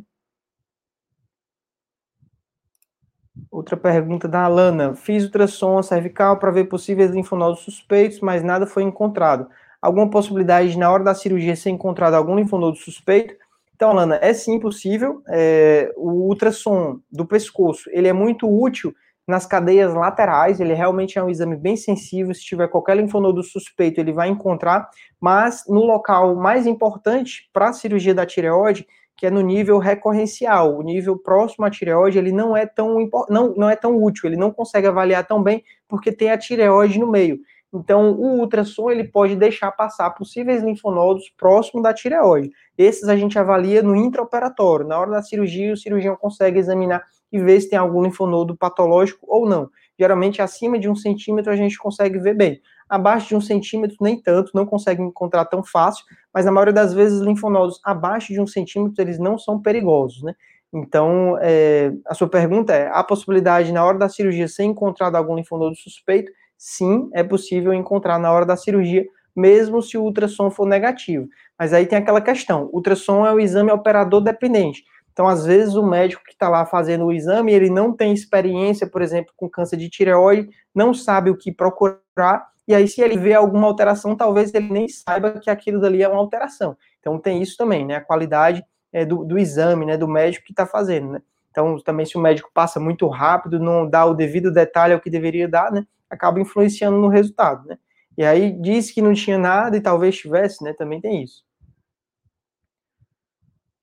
Outra 3.51 3.77
pergunta 3.77 4.27
da 4.27 4.43
Alana. 4.43 4.95
Fiz 4.95 5.23
ultrassom 5.23 5.81
cervical 5.83 6.39
para 6.39 6.51
ver 6.51 6.65
possíveis 6.65 7.11
linfonodos 7.11 7.59
suspeitos, 7.61 8.19
mas 8.19 8.43
nada 8.43 8.65
foi 8.65 8.83
encontrado. 8.83 9.47
Alguma 9.81 10.09
possibilidade 10.09 10.71
de, 10.71 10.77
na 10.79 10.91
hora 10.91 11.03
da 11.03 11.13
cirurgia, 11.13 11.55
ser 11.55 11.69
encontrado 11.69 12.15
algum 12.15 12.35
linfonodo 12.35 12.77
suspeito? 12.77 13.35
Então, 13.75 13.89
Alana, 13.89 14.19
é 14.21 14.33
sim 14.33 14.59
possível. 14.59 15.21
É, 15.27 15.91
o 15.97 16.27
ultrassom 16.27 16.99
do 17.11 17.25
pescoço, 17.25 17.89
ele 17.91 18.07
é 18.07 18.13
muito 18.13 18.47
útil 18.47 18.93
nas 19.27 19.45
cadeias 19.45 19.93
laterais, 19.93 20.59
ele 20.59 20.73
realmente 20.73 21.17
é 21.17 21.23
um 21.23 21.29
exame 21.29 21.55
bem 21.55 21.77
sensível, 21.77 22.33
se 22.33 22.41
tiver 22.41 22.67
qualquer 22.67 22.97
linfonodo 22.97 23.41
suspeito, 23.41 23.99
ele 23.99 24.11
vai 24.11 24.27
encontrar, 24.27 24.89
mas 25.19 25.63
no 25.67 25.85
local 25.85 26.35
mais 26.35 26.67
importante 26.67 27.49
para 27.53 27.69
a 27.69 27.73
cirurgia 27.73 28.13
da 28.13 28.25
tireoide, 28.25 28.85
que 29.15 29.25
é 29.25 29.31
no 29.31 29.41
nível 29.41 29.77
recorrencial, 29.77 30.77
o 30.77 30.81
nível 30.81 31.17
próximo 31.17 31.65
à 31.65 31.69
tireoide, 31.69 32.17
ele 32.17 32.31
não 32.33 32.57
é 32.57 32.65
tão 32.65 33.09
não, 33.29 33.53
não 33.55 33.69
é 33.69 33.75
tão 33.75 33.95
útil, 34.01 34.27
ele 34.27 34.35
não 34.35 34.51
consegue 34.51 34.87
avaliar 34.87 35.25
tão 35.25 35.41
bem 35.41 35.63
porque 35.87 36.11
tem 36.11 36.29
a 36.29 36.37
tireoide 36.37 36.99
no 36.99 37.09
meio. 37.09 37.39
Então, 37.73 38.11
o 38.11 38.39
ultrassom 38.39 38.91
ele 38.91 39.03
pode 39.03 39.35
deixar 39.35 39.71
passar 39.71 40.11
possíveis 40.11 40.61
linfonodos 40.61 41.33
próximo 41.35 41.81
da 41.81 41.91
tireoide. 41.91 42.51
Esses 42.77 43.09
a 43.09 43.15
gente 43.15 43.39
avalia 43.39 43.81
no 43.81 43.95
intraoperatório. 43.95 44.87
Na 44.87 44.99
hora 44.99 45.09
da 45.09 45.23
cirurgia, 45.23 45.73
o 45.73 45.77
cirurgião 45.77 46.15
consegue 46.15 46.59
examinar 46.59 47.03
e 47.31 47.39
ver 47.39 47.59
se 47.59 47.69
tem 47.69 47.79
algum 47.79 48.03
linfonodo 48.03 48.55
patológico 48.55 49.25
ou 49.27 49.49
não. 49.49 49.69
Geralmente, 49.99 50.39
acima 50.39 50.77
de 50.77 50.87
um 50.87 50.95
centímetro, 50.95 51.51
a 51.51 51.55
gente 51.55 51.77
consegue 51.79 52.19
ver 52.19 52.35
bem. 52.35 52.61
Abaixo 52.87 53.29
de 53.29 53.35
um 53.35 53.41
centímetro, 53.41 53.97
nem 54.01 54.21
tanto, 54.21 54.51
não 54.53 54.67
consegue 54.67 55.01
encontrar 55.01 55.45
tão 55.45 55.63
fácil, 55.63 56.05
mas 56.31 56.45
na 56.45 56.51
maioria 56.51 56.73
das 56.73 56.93
vezes, 56.93 57.21
linfonodos 57.21 57.79
abaixo 57.83 58.31
de 58.33 58.39
um 58.39 58.45
centímetro, 58.45 59.01
eles 59.01 59.17
não 59.17 59.37
são 59.37 59.59
perigosos, 59.59 60.21
né? 60.21 60.35
Então, 60.71 61.37
é, 61.41 61.91
a 62.07 62.13
sua 62.13 62.27
pergunta 62.27 62.73
é: 62.73 62.87
a 62.91 63.03
possibilidade, 63.03 63.71
na 63.71 63.83
hora 63.83 63.97
da 63.97 64.09
cirurgia, 64.09 64.47
ser 64.47 64.63
encontrado 64.63 65.15
algum 65.15 65.35
linfonodo 65.35 65.75
suspeito? 65.75 66.31
Sim, 66.57 67.09
é 67.13 67.23
possível 67.23 67.73
encontrar 67.73 68.17
na 68.19 68.31
hora 68.31 68.45
da 68.45 68.55
cirurgia, 68.55 69.05
mesmo 69.35 69.81
se 69.81 69.97
o 69.97 70.03
ultrassom 70.03 70.49
for 70.49 70.67
negativo. 70.67 71.27
Mas 71.57 71.73
aí 71.73 71.85
tem 71.85 71.97
aquela 71.97 72.21
questão: 72.21 72.69
ultrassom 72.71 73.25
é 73.25 73.33
o 73.33 73.39
exame 73.39 73.71
operador 73.71 74.21
dependente. 74.21 74.83
Então, 75.11 75.27
às 75.27 75.45
vezes, 75.45 75.75
o 75.75 75.83
médico 75.83 76.23
que 76.23 76.33
está 76.33 76.49
lá 76.49 76.65
fazendo 76.65 77.05
o 77.05 77.13
exame, 77.13 77.53
ele 77.53 77.69
não 77.69 77.93
tem 77.95 78.13
experiência, 78.13 78.87
por 78.87 79.01
exemplo, 79.01 79.31
com 79.37 79.47
câncer 79.47 79.77
de 79.77 79.87
tireoide, 79.87 80.49
não 80.73 80.91
sabe 80.91 81.29
o 81.29 81.37
que 81.37 81.51
procurar, 81.51 82.47
e 82.67 82.73
aí, 82.73 82.87
se 82.87 83.01
ele 83.01 83.17
vê 83.17 83.33
alguma 83.33 83.67
alteração, 83.67 84.15
talvez 84.15 84.53
ele 84.53 84.71
nem 84.71 84.87
saiba 84.87 85.39
que 85.39 85.49
aquilo 85.49 85.81
dali 85.81 86.01
é 86.01 86.07
uma 86.07 86.17
alteração. 86.17 86.77
Então, 86.99 87.19
tem 87.19 87.41
isso 87.41 87.57
também, 87.57 87.85
né? 87.85 87.95
A 87.97 88.01
qualidade 88.01 88.63
é, 88.91 89.05
do, 89.05 89.25
do, 89.25 89.37
exame, 89.37 89.85
né? 89.85 89.97
Do 89.97 90.07
médico 90.07 90.45
que 90.45 90.53
está 90.53 90.65
fazendo, 90.65 91.11
né? 91.11 91.21
Então, 91.51 91.77
também, 91.79 92.05
se 92.05 92.17
o 92.17 92.21
médico 92.21 92.49
passa 92.53 92.79
muito 92.79 93.07
rápido, 93.07 93.59
não 93.59 93.87
dá 93.87 94.05
o 94.05 94.13
devido 94.13 94.51
detalhe 94.51 94.93
ao 94.93 94.99
que 94.99 95.09
deveria 95.09 95.47
dar, 95.47 95.71
né? 95.71 95.85
Acaba 96.13 96.39
influenciando 96.39 96.97
no 96.97 97.07
resultado, 97.07 97.67
né? 97.67 97.77
E 98.17 98.23
aí, 98.23 98.51
disse 98.51 98.93
que 98.93 99.01
não 99.01 99.13
tinha 99.13 99.37
nada 99.37 99.75
e 99.75 99.81
talvez 99.81 100.15
tivesse, 100.15 100.63
né? 100.63 100.73
Também 100.73 101.01
tem 101.01 101.23
isso. 101.23 101.43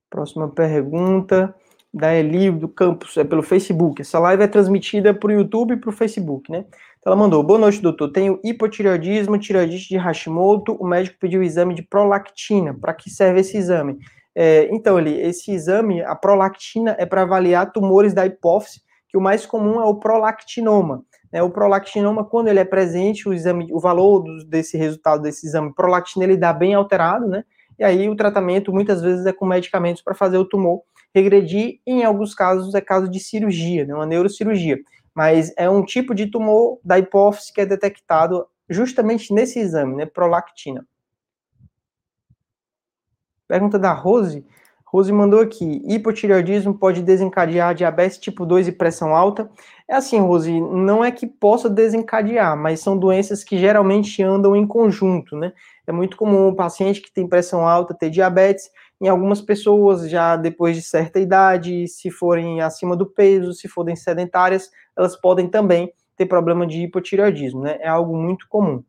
Próxima 0.08 0.48
pergunta 0.48 1.54
da 1.92 2.14
Eli 2.14 2.50
do 2.50 2.68
Campus, 2.68 3.16
é 3.16 3.24
pelo 3.24 3.42
Facebook. 3.42 4.00
Essa 4.00 4.18
live 4.18 4.44
é 4.44 4.46
transmitida 4.46 5.12
para 5.12 5.28
o 5.28 5.32
YouTube 5.32 5.74
e 5.74 5.76
para 5.76 5.90
o 5.90 5.92
Facebook, 5.92 6.50
né? 6.50 6.64
Então 6.98 7.12
ela 7.12 7.16
mandou: 7.16 7.42
Boa 7.42 7.58
noite, 7.58 7.82
doutor. 7.82 8.12
Tenho 8.12 8.38
hipotireoidismo, 8.44 9.38
tireoidite 9.38 9.88
de 9.88 9.96
Hashimoto. 9.96 10.74
O 10.74 10.86
médico 10.86 11.18
pediu 11.18 11.40
o 11.40 11.44
exame 11.44 11.74
de 11.74 11.82
prolactina. 11.82 12.74
Para 12.74 12.94
que 12.94 13.10
serve 13.10 13.40
esse 13.40 13.56
exame? 13.56 13.98
É, 14.34 14.68
então, 14.72 14.98
Eli, 14.98 15.20
esse 15.20 15.50
exame, 15.50 16.02
a 16.02 16.14
prolactina, 16.14 16.94
é 16.98 17.04
para 17.04 17.22
avaliar 17.22 17.72
tumores 17.72 18.14
da 18.14 18.24
hipófise, 18.24 18.80
que 19.08 19.16
o 19.18 19.20
mais 19.20 19.44
comum 19.44 19.80
é 19.80 19.84
o 19.84 19.96
prolactinoma. 19.96 21.04
Né? 21.32 21.42
O 21.42 21.50
prolactinoma, 21.50 22.24
quando 22.24 22.48
ele 22.48 22.60
é 22.60 22.64
presente, 22.64 23.28
o 23.28 23.32
exame, 23.32 23.68
o 23.72 23.78
valor 23.78 24.24
desse 24.46 24.76
resultado 24.76 25.22
desse 25.22 25.46
exame 25.46 25.72
prolactina, 25.74 26.24
ele 26.24 26.36
dá 26.36 26.52
bem 26.52 26.74
alterado, 26.74 27.26
né? 27.26 27.44
E 27.78 27.84
aí 27.84 28.08
o 28.08 28.16
tratamento 28.16 28.72
muitas 28.72 29.00
vezes 29.00 29.24
é 29.24 29.32
com 29.32 29.46
medicamentos 29.46 30.02
para 30.02 30.14
fazer 30.14 30.36
o 30.36 30.44
tumor 30.44 30.82
regredir, 31.14 31.80
em 31.86 32.04
alguns 32.04 32.34
casos 32.34 32.74
é 32.74 32.80
caso 32.80 33.08
de 33.08 33.18
cirurgia, 33.18 33.84
né, 33.84 33.94
uma 33.94 34.06
neurocirurgia. 34.06 34.78
Mas 35.14 35.52
é 35.56 35.68
um 35.68 35.84
tipo 35.84 36.14
de 36.14 36.26
tumor 36.26 36.78
da 36.84 36.98
hipófise 36.98 37.52
que 37.52 37.60
é 37.60 37.66
detectado 37.66 38.46
justamente 38.68 39.34
nesse 39.34 39.58
exame, 39.58 39.96
né, 39.96 40.06
prolactina. 40.06 40.86
Pergunta 43.48 43.78
da 43.78 43.92
Rose. 43.92 44.46
Rose 44.84 45.12
mandou 45.12 45.40
aqui: 45.40 45.82
hipotireoidismo 45.86 46.74
pode 46.74 47.02
desencadear 47.02 47.74
diabetes 47.74 48.18
tipo 48.18 48.46
2 48.46 48.68
e 48.68 48.72
pressão 48.72 49.14
alta? 49.14 49.50
É 49.90 49.96
assim, 49.96 50.20
Rose, 50.20 50.60
não 50.60 51.04
é 51.04 51.10
que 51.10 51.26
possa 51.26 51.68
desencadear, 51.68 52.56
mas 52.56 52.78
são 52.78 52.96
doenças 52.96 53.42
que 53.42 53.58
geralmente 53.58 54.22
andam 54.22 54.54
em 54.54 54.64
conjunto, 54.64 55.36
né? 55.36 55.52
É 55.84 55.90
muito 55.90 56.16
comum 56.16 56.46
o 56.46 56.54
paciente 56.54 57.00
que 57.02 57.12
tem 57.12 57.28
pressão 57.28 57.66
alta 57.66 57.92
ter 57.92 58.08
diabetes. 58.08 58.70
Em 59.00 59.08
algumas 59.08 59.40
pessoas, 59.40 60.08
já 60.08 60.36
depois 60.36 60.76
de 60.76 60.82
certa 60.82 61.18
idade, 61.18 61.88
se 61.88 62.08
forem 62.08 62.60
acima 62.60 62.96
do 62.96 63.04
peso, 63.04 63.52
se 63.52 63.66
forem 63.66 63.96
sedentárias, 63.96 64.70
elas 64.96 65.20
podem 65.20 65.48
também 65.48 65.92
ter 66.16 66.26
problema 66.26 66.64
de 66.68 66.82
hipotireoidismo, 66.82 67.62
né? 67.62 67.76
É 67.80 67.88
algo 67.88 68.16
muito 68.16 68.46
comum. 68.48 68.84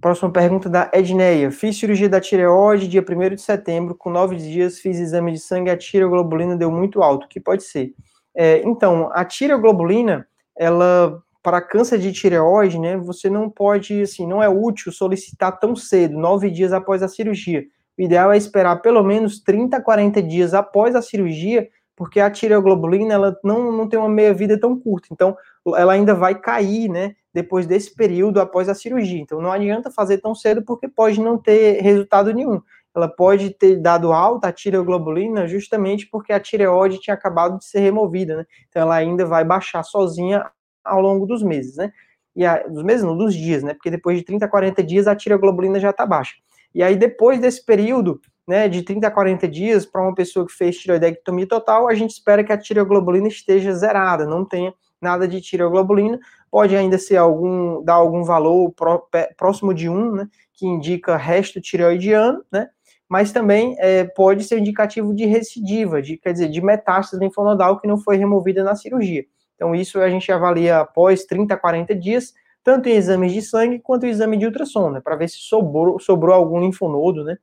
Próxima 0.00 0.32
pergunta 0.32 0.70
da 0.70 0.90
Edneia. 0.94 1.50
Fiz 1.50 1.76
cirurgia 1.78 2.08
da 2.08 2.18
tireoide 2.18 2.88
dia 2.88 3.04
1 3.06 3.34
de 3.34 3.42
setembro, 3.42 3.94
com 3.94 4.08
nove 4.08 4.36
dias, 4.36 4.78
fiz 4.78 4.98
exame 4.98 5.32
de 5.32 5.38
sangue, 5.38 5.68
a 5.68 5.76
tireoglobulina 5.76 6.56
deu 6.56 6.70
muito 6.70 7.02
alto. 7.02 7.26
O 7.26 7.28
que 7.28 7.38
pode 7.38 7.62
ser? 7.62 7.92
É, 8.36 8.62
então, 8.64 9.10
a 9.12 9.24
tireoglobulina, 9.24 10.26
ela 10.56 11.22
para 11.42 11.60
câncer 11.60 11.98
de 11.98 12.10
tireoide, 12.10 12.78
né, 12.78 12.96
você 12.96 13.28
não 13.28 13.50
pode, 13.50 14.00
assim, 14.00 14.26
não 14.26 14.42
é 14.42 14.48
útil 14.48 14.90
solicitar 14.90 15.58
tão 15.60 15.76
cedo, 15.76 16.18
nove 16.18 16.50
dias 16.50 16.72
após 16.72 17.02
a 17.02 17.08
cirurgia. 17.08 17.66
O 17.98 18.02
ideal 18.02 18.32
é 18.32 18.36
esperar 18.36 18.80
pelo 18.80 19.02
menos 19.02 19.42
30 19.42 19.76
a 19.76 19.80
40 19.80 20.22
dias 20.22 20.54
após 20.54 20.96
a 20.96 21.02
cirurgia, 21.02 21.68
porque 21.94 22.18
a 22.18 22.30
tireoglobulina, 22.30 23.12
ela 23.12 23.38
não, 23.44 23.70
não 23.70 23.86
tem 23.86 23.98
uma 23.98 24.08
meia-vida 24.08 24.58
tão 24.58 24.78
curta, 24.80 25.08
então 25.12 25.36
ela 25.76 25.92
ainda 25.92 26.14
vai 26.14 26.34
cair, 26.34 26.88
né, 26.88 27.14
depois 27.32 27.66
desse 27.66 27.94
período 27.94 28.40
após 28.40 28.68
a 28.70 28.74
cirurgia. 28.74 29.20
Então 29.20 29.40
não 29.40 29.52
adianta 29.52 29.90
fazer 29.90 30.18
tão 30.18 30.34
cedo, 30.34 30.62
porque 30.62 30.88
pode 30.88 31.20
não 31.20 31.36
ter 31.36 31.82
resultado 31.82 32.32
nenhum. 32.32 32.60
Ela 32.94 33.08
pode 33.08 33.50
ter 33.50 33.76
dado 33.76 34.12
alta 34.12 34.48
a 34.48 34.52
tireoglobulina 34.52 35.46
justamente 35.46 36.06
porque 36.08 36.32
a 36.32 36.40
tireoide 36.40 37.00
tinha 37.00 37.14
acabado 37.14 37.58
de 37.58 37.64
ser 37.64 37.80
removida, 37.80 38.36
né? 38.36 38.46
Então 38.68 38.82
ela 38.82 38.94
ainda 38.94 39.26
vai 39.26 39.44
baixar 39.44 39.82
sozinha 39.82 40.44
ao 40.84 41.00
longo 41.00 41.26
dos 41.26 41.42
meses, 41.42 41.76
né? 41.76 41.92
E 42.36 42.44
a, 42.44 42.62
dos 42.66 42.82
meses, 42.82 43.04
não, 43.04 43.16
dos 43.16 43.34
dias, 43.34 43.62
né? 43.62 43.74
Porque 43.74 43.90
depois 43.90 44.18
de 44.18 44.24
30 44.24 44.44
a 44.44 44.48
40 44.48 44.82
dias 44.82 45.06
a 45.06 45.16
tireoglobulina 45.16 45.80
já 45.80 45.90
está 45.90 46.04
baixa. 46.06 46.34
E 46.74 46.82
aí, 46.82 46.96
depois 46.96 47.40
desse 47.40 47.64
período, 47.64 48.20
né, 48.46 48.68
de 48.68 48.82
30 48.82 49.06
a 49.06 49.10
40 49.10 49.46
dias, 49.48 49.86
para 49.86 50.02
uma 50.02 50.14
pessoa 50.14 50.44
que 50.44 50.52
fez 50.52 50.76
tireoidectomia 50.76 51.46
total, 51.46 51.88
a 51.88 51.94
gente 51.94 52.10
espera 52.10 52.42
que 52.42 52.52
a 52.52 52.58
tireoglobulina 52.58 53.28
esteja 53.28 53.72
zerada, 53.72 54.26
não 54.26 54.44
tenha 54.44 54.74
nada 55.00 55.28
de 55.28 55.40
tireoglobulina. 55.40 56.18
Pode 56.50 56.76
ainda 56.76 56.98
ser 56.98 57.16
algum, 57.16 57.82
dar 57.84 57.94
algum 57.94 58.24
valor 58.24 58.72
pró, 58.72 59.06
próximo 59.36 59.72
de 59.72 59.88
1, 59.88 60.12
né, 60.12 60.28
que 60.52 60.66
indica 60.66 61.16
resto 61.16 61.60
tireoidiano, 61.60 62.44
né? 62.50 62.68
Mas 63.14 63.30
também 63.30 63.76
é, 63.78 64.02
pode 64.02 64.42
ser 64.42 64.58
indicativo 64.58 65.14
de 65.14 65.24
recidiva, 65.24 66.02
de, 66.02 66.16
quer 66.16 66.32
dizer, 66.32 66.48
de 66.48 66.60
metástase 66.60 67.22
linfonodal 67.22 67.78
que 67.78 67.86
não 67.86 67.96
foi 67.96 68.16
removida 68.16 68.64
na 68.64 68.74
cirurgia. 68.74 69.24
Então, 69.54 69.72
isso 69.72 70.00
a 70.00 70.10
gente 70.10 70.32
avalia 70.32 70.80
após 70.80 71.24
30 71.24 71.54
a 71.54 71.56
40 71.56 71.94
dias, 71.94 72.34
tanto 72.64 72.88
em 72.88 72.96
exames 72.96 73.32
de 73.32 73.40
sangue 73.40 73.78
quanto 73.78 74.04
em 74.04 74.08
exame 74.08 74.36
de 74.36 74.46
ultrassom, 74.46 74.90
né, 74.90 75.00
para 75.00 75.14
ver 75.14 75.28
se 75.28 75.36
sobrou, 75.38 76.00
sobrou 76.00 76.34
algum 76.34 76.58
linfonodo, 76.58 77.22
né. 77.22 77.38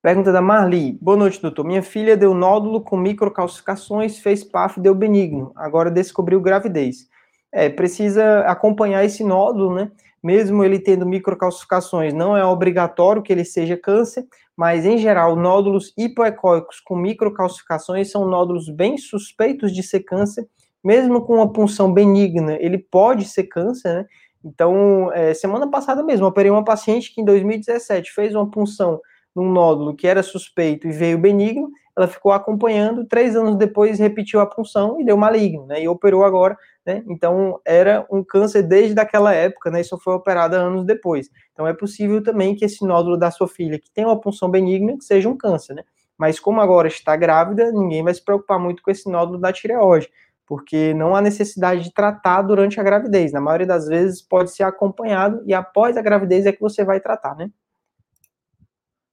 Pergunta 0.00 0.32
da 0.32 0.40
Marli. 0.40 0.96
Boa 1.02 1.18
noite, 1.18 1.38
doutor. 1.38 1.66
Minha 1.66 1.82
filha 1.82 2.16
deu 2.16 2.32
nódulo 2.32 2.80
com 2.80 2.96
microcalcificações, 2.96 4.20
fez 4.20 4.42
PAF, 4.42 4.80
deu 4.80 4.94
benigno. 4.94 5.52
Agora 5.54 5.90
descobriu 5.90 6.40
gravidez. 6.40 7.10
É, 7.52 7.68
precisa 7.68 8.40
acompanhar 8.46 9.04
esse 9.04 9.22
nódulo, 9.22 9.74
né? 9.74 9.92
Mesmo 10.22 10.64
ele 10.64 10.78
tendo 10.78 11.04
microcalcificações, 11.04 12.14
não 12.14 12.36
é 12.36 12.44
obrigatório 12.44 13.22
que 13.22 13.32
ele 13.32 13.44
seja 13.44 13.76
câncer, 13.76 14.24
mas 14.56 14.84
em 14.84 14.98
geral, 14.98 15.34
nódulos 15.34 15.92
hipoecóicos 15.98 16.80
com 16.80 16.94
microcalcificações 16.96 18.10
são 18.10 18.26
nódulos 18.26 18.68
bem 18.68 18.96
suspeitos 18.96 19.72
de 19.72 19.82
ser 19.82 20.00
câncer, 20.00 20.46
mesmo 20.84 21.22
com 21.22 21.36
uma 21.36 21.52
punção 21.52 21.92
benigna, 21.92 22.56
ele 22.60 22.78
pode 22.78 23.24
ser 23.24 23.44
câncer, 23.44 23.94
né? 23.94 24.06
Então, 24.44 25.12
é, 25.12 25.32
semana 25.34 25.70
passada 25.70 26.02
mesmo, 26.02 26.26
operei 26.26 26.50
uma 26.50 26.64
paciente 26.64 27.14
que 27.14 27.20
em 27.20 27.24
2017 27.24 28.12
fez 28.12 28.34
uma 28.34 28.50
punção 28.50 29.00
num 29.34 29.50
nódulo 29.50 29.94
que 29.94 30.06
era 30.06 30.22
suspeito 30.22 30.86
e 30.86 30.92
veio 30.92 31.16
benigno, 31.18 31.70
ela 31.96 32.08
ficou 32.08 32.32
acompanhando, 32.32 33.06
três 33.06 33.36
anos 33.36 33.56
depois 33.56 33.98
repetiu 33.98 34.40
a 34.40 34.46
punção 34.46 35.00
e 35.00 35.04
deu 35.04 35.16
maligno, 35.16 35.66
né? 35.66 35.82
E 35.82 35.88
operou 35.88 36.24
agora 36.24 36.56
né? 36.84 37.02
Então, 37.06 37.60
era 37.64 38.06
um 38.10 38.24
câncer 38.24 38.62
desde 38.62 38.98
aquela 39.00 39.32
época, 39.32 39.70
né? 39.70 39.80
E 39.80 39.84
só 39.84 39.98
foi 39.98 40.14
operada 40.14 40.56
anos 40.56 40.84
depois. 40.84 41.30
Então, 41.52 41.66
é 41.66 41.72
possível 41.72 42.22
também 42.22 42.54
que 42.54 42.64
esse 42.64 42.84
nódulo 42.84 43.16
da 43.16 43.30
sua 43.30 43.48
filha, 43.48 43.78
que 43.78 43.90
tem 43.90 44.04
uma 44.04 44.20
punção 44.20 44.50
benigna, 44.50 44.96
seja 45.00 45.28
um 45.28 45.36
câncer, 45.36 45.74
né? 45.74 45.82
Mas 46.18 46.38
como 46.38 46.60
agora 46.60 46.88
está 46.88 47.16
grávida, 47.16 47.72
ninguém 47.72 48.02
vai 48.02 48.14
se 48.14 48.24
preocupar 48.24 48.58
muito 48.58 48.82
com 48.82 48.90
esse 48.90 49.10
nódulo 49.10 49.38
da 49.38 49.52
tireoide, 49.52 50.08
porque 50.46 50.94
não 50.94 51.16
há 51.16 51.20
necessidade 51.20 51.82
de 51.84 51.92
tratar 51.92 52.42
durante 52.42 52.78
a 52.78 52.82
gravidez. 52.82 53.32
Na 53.32 53.40
maioria 53.40 53.66
das 53.66 53.86
vezes 53.86 54.22
pode 54.22 54.50
ser 54.50 54.62
acompanhado 54.62 55.42
e 55.46 55.54
após 55.54 55.96
a 55.96 56.02
gravidez 56.02 56.46
é 56.46 56.52
que 56.52 56.60
você 56.60 56.84
vai 56.84 57.00
tratar, 57.00 57.34
né? 57.34 57.50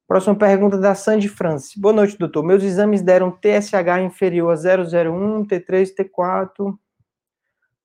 Próxima 0.09 0.35
pergunta 0.35 0.75
da 0.75 0.95
Sandy 0.95 1.29
France. 1.29 1.79
Boa 1.79 1.93
noite, 1.93 2.17
doutor. 2.17 2.43
Meus 2.43 2.63
exames 2.63 3.03
deram 3.03 3.29
TSH 3.29 4.01
inferior 4.03 4.51
a 4.51 4.55
001, 4.55 5.45
T3, 5.45 5.93
T4. 5.95 6.75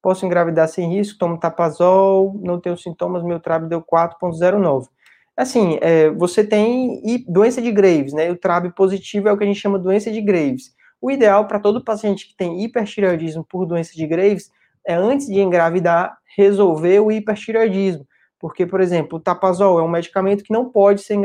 Posso 0.05 0.27
engravidar 0.27 0.69
sem 0.69 0.91
risco, 0.91 1.19
tomo 1.19 1.41
tapazol, 1.41 2.39
não 2.43 2.61
tenho 2.61 2.77
sintomas, 2.77 3.23
meu 3.23 3.41
TRAB 3.41 3.71
deu 3.71 3.81
4.09. 3.81 4.87
Assim, 5.35 5.79
é, 5.81 6.11
você 6.11 6.45
tem 6.45 7.25
doença 7.27 7.63
de 7.63 7.73
Graves, 7.73 8.13
né? 8.13 8.31
O 8.31 8.37
TRAB 8.37 8.71
positivo 8.75 9.31
é 9.31 9.33
o 9.33 9.39
que 9.39 9.45
a 9.45 9.47
gente 9.47 9.59
chama 9.59 9.79
doença 9.79 10.13
de 10.13 10.21
Graves. 10.21 10.75
O 11.01 11.11
ideal 11.11 11.49
para 11.49 11.59
todo 11.59 11.83
paciente 11.83 12.29
que 12.29 12.37
tem 12.37 12.63
hipertireoidismo 12.63 13.47
por 13.49 13.65
doença 13.65 13.95
de 13.95 14.07
Graves 14.07 14.51
é, 14.87 14.93
antes 14.93 15.27
de 15.27 15.41
engravidar, 15.41 16.19
resolver 16.37 17.01
o 17.01 17.11
hipertireoidismo. 17.11 18.07
Porque, 18.39 18.67
por 18.67 18.83
exemplo, 18.83 19.17
o 19.17 19.23
tapazol 19.23 19.79
é 19.79 19.83
um 19.83 19.89
medicamento 19.89 20.45
que 20.45 20.53
não 20.53 20.69
pode 20.69 21.01
ser, 21.01 21.19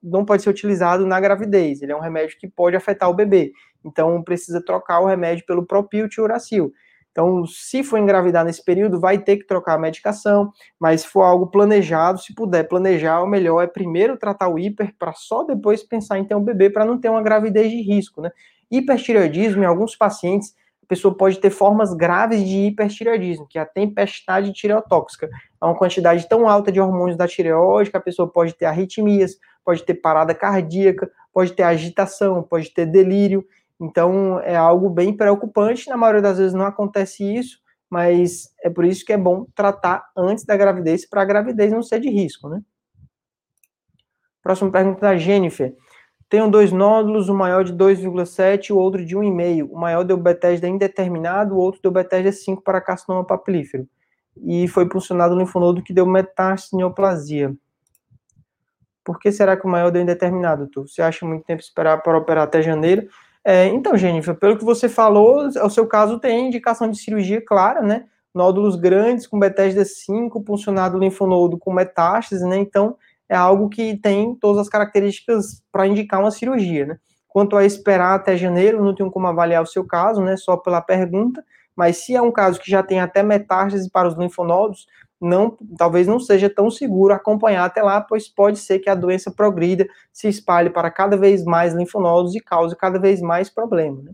não 0.00 0.24
pode 0.24 0.44
ser 0.44 0.50
utilizado 0.50 1.04
na 1.04 1.18
gravidez. 1.18 1.82
Ele 1.82 1.90
é 1.90 1.96
um 1.96 2.00
remédio 2.00 2.38
que 2.38 2.46
pode 2.46 2.76
afetar 2.76 3.10
o 3.10 3.14
bebê. 3.14 3.50
Então, 3.84 4.22
precisa 4.22 4.64
trocar 4.64 5.00
o 5.00 5.06
remédio 5.06 5.44
pelo 5.46 5.66
propil 5.66 6.08
tiuracil. 6.08 6.72
Então, 7.10 7.44
se 7.46 7.82
for 7.82 7.98
engravidar 7.98 8.44
nesse 8.44 8.64
período, 8.64 9.00
vai 9.00 9.18
ter 9.18 9.36
que 9.36 9.46
trocar 9.46 9.74
a 9.74 9.78
medicação, 9.78 10.52
mas 10.78 11.02
se 11.02 11.08
for 11.08 11.22
algo 11.22 11.48
planejado, 11.48 12.20
se 12.20 12.34
puder 12.34 12.68
planejar, 12.68 13.20
o 13.22 13.26
melhor 13.26 13.62
é 13.62 13.66
primeiro 13.66 14.16
tratar 14.16 14.48
o 14.48 14.58
hiper, 14.58 14.94
para 14.98 15.12
só 15.12 15.42
depois 15.42 15.82
pensar 15.82 16.18
em 16.18 16.24
ter 16.24 16.34
um 16.34 16.44
bebê, 16.44 16.70
para 16.70 16.84
não 16.84 16.98
ter 16.98 17.08
uma 17.08 17.22
gravidez 17.22 17.70
de 17.70 17.80
risco, 17.82 18.20
né? 18.20 18.30
Hipertireoidismo, 18.70 19.62
em 19.62 19.66
alguns 19.66 19.96
pacientes, 19.96 20.54
pessoa 20.90 21.16
pode 21.16 21.38
ter 21.38 21.50
formas 21.50 21.94
graves 21.94 22.44
de 22.44 22.66
hipertireoidismo, 22.66 23.46
que 23.48 23.56
é 23.56 23.62
a 23.62 23.64
tempestade 23.64 24.52
tireotóxica. 24.52 25.28
É 25.62 25.64
uma 25.64 25.78
quantidade 25.78 26.28
tão 26.28 26.48
alta 26.48 26.72
de 26.72 26.80
hormônios 26.80 27.16
da 27.16 27.28
tireoide 27.28 27.92
que 27.92 27.96
a 27.96 28.00
pessoa 28.00 28.28
pode 28.28 28.54
ter 28.54 28.64
arritmias, 28.64 29.36
pode 29.64 29.84
ter 29.84 29.94
parada 29.94 30.34
cardíaca, 30.34 31.08
pode 31.32 31.52
ter 31.52 31.62
agitação, 31.62 32.42
pode 32.42 32.70
ter 32.74 32.86
delírio. 32.86 33.46
Então, 33.80 34.38
é 34.40 34.54
algo 34.54 34.90
bem 34.90 35.16
preocupante. 35.16 35.88
Na 35.88 35.96
maioria 35.96 36.20
das 36.20 36.38
vezes 36.38 36.52
não 36.52 36.66
acontece 36.66 37.24
isso, 37.24 37.58
mas 37.88 38.54
é 38.62 38.68
por 38.68 38.84
isso 38.84 39.04
que 39.04 39.12
é 39.12 39.16
bom 39.16 39.46
tratar 39.54 40.10
antes 40.16 40.44
da 40.44 40.56
gravidez, 40.56 41.08
para 41.08 41.22
a 41.22 41.24
gravidez 41.24 41.72
não 41.72 41.82
ser 41.82 41.98
de 42.00 42.10
risco, 42.10 42.48
né? 42.48 42.60
Próxima 44.42 44.70
pergunta 44.70 45.00
da 45.00 45.16
Jennifer. 45.16 45.74
Tenho 46.28 46.48
dois 46.48 46.70
nódulos, 46.70 47.28
o 47.28 47.34
maior 47.34 47.64
de 47.64 47.72
2,7 47.72 48.66
e 48.66 48.72
o 48.72 48.78
outro 48.78 49.04
de 49.04 49.16
1,5. 49.16 49.68
O 49.68 49.76
maior 49.76 50.04
deu 50.04 50.16
Bethesda 50.16 50.68
indeterminado, 50.68 51.56
o 51.56 51.58
outro 51.58 51.82
deu 51.82 51.90
Bethesda 51.90 52.30
5 52.30 52.62
para 52.62 52.80
carcinoma 52.80 53.24
papilífero. 53.24 53.88
E 54.44 54.68
foi 54.68 54.88
puncionado 54.88 55.34
no 55.34 55.40
linfonodo 55.40 55.82
que 55.82 55.92
deu 55.92 56.06
metástase 56.06 56.76
neoplasia. 56.76 57.52
Por 59.04 59.18
que 59.18 59.32
será 59.32 59.56
que 59.56 59.66
o 59.66 59.68
maior 59.68 59.90
deu 59.90 60.00
indeterminado, 60.00 60.68
tu? 60.68 60.86
Você 60.86 61.02
acha 61.02 61.26
muito 61.26 61.44
tempo 61.44 61.60
esperar 61.60 62.00
para 62.00 62.16
operar 62.16 62.44
até 62.44 62.62
janeiro? 62.62 63.08
É, 63.44 63.66
então, 63.68 63.96
Jennifer, 63.96 64.34
pelo 64.34 64.58
que 64.58 64.64
você 64.64 64.88
falou, 64.88 65.46
o 65.46 65.70
seu 65.70 65.86
caso 65.86 66.18
tem 66.18 66.46
indicação 66.46 66.90
de 66.90 66.98
cirurgia 66.98 67.42
clara, 67.44 67.80
né? 67.80 68.04
Nódulos 68.34 68.76
grandes 68.76 69.26
com 69.26 69.38
Bethesda 69.38 69.84
5, 69.84 70.42
puncionado 70.42 70.98
linfonodo 70.98 71.58
com 71.58 71.72
metástase, 71.72 72.46
né? 72.46 72.58
Então, 72.58 72.96
é 73.28 73.36
algo 73.36 73.68
que 73.68 73.96
tem 73.96 74.34
todas 74.34 74.62
as 74.62 74.68
características 74.68 75.62
para 75.72 75.86
indicar 75.86 76.20
uma 76.20 76.30
cirurgia, 76.30 76.86
né? 76.86 76.98
Quanto 77.28 77.56
a 77.56 77.64
esperar 77.64 78.14
até 78.14 78.36
janeiro, 78.36 78.84
não 78.84 78.94
tenho 78.94 79.10
como 79.10 79.26
avaliar 79.26 79.62
o 79.62 79.66
seu 79.66 79.86
caso, 79.86 80.20
né? 80.20 80.36
Só 80.36 80.56
pela 80.56 80.82
pergunta, 80.82 81.42
mas 81.80 81.96
se 81.96 82.14
é 82.14 82.20
um 82.20 82.30
caso 82.30 82.60
que 82.60 82.70
já 82.70 82.82
tem 82.82 83.00
até 83.00 83.22
metástase 83.22 83.88
para 83.90 84.06
os 84.06 84.14
linfonodos, 84.14 84.86
não, 85.18 85.56
talvez 85.78 86.06
não 86.06 86.20
seja 86.20 86.50
tão 86.50 86.70
seguro 86.70 87.14
acompanhar 87.14 87.64
até 87.64 87.82
lá, 87.82 88.02
pois 88.02 88.28
pode 88.28 88.58
ser 88.58 88.80
que 88.80 88.90
a 88.90 88.94
doença 88.94 89.30
progrida, 89.30 89.88
se 90.12 90.28
espalhe 90.28 90.68
para 90.68 90.90
cada 90.90 91.16
vez 91.16 91.42
mais 91.42 91.72
linfonodos 91.72 92.34
e 92.34 92.40
cause 92.40 92.76
cada 92.76 92.98
vez 92.98 93.22
mais 93.22 93.48
problema. 93.48 94.02
Né? 94.02 94.12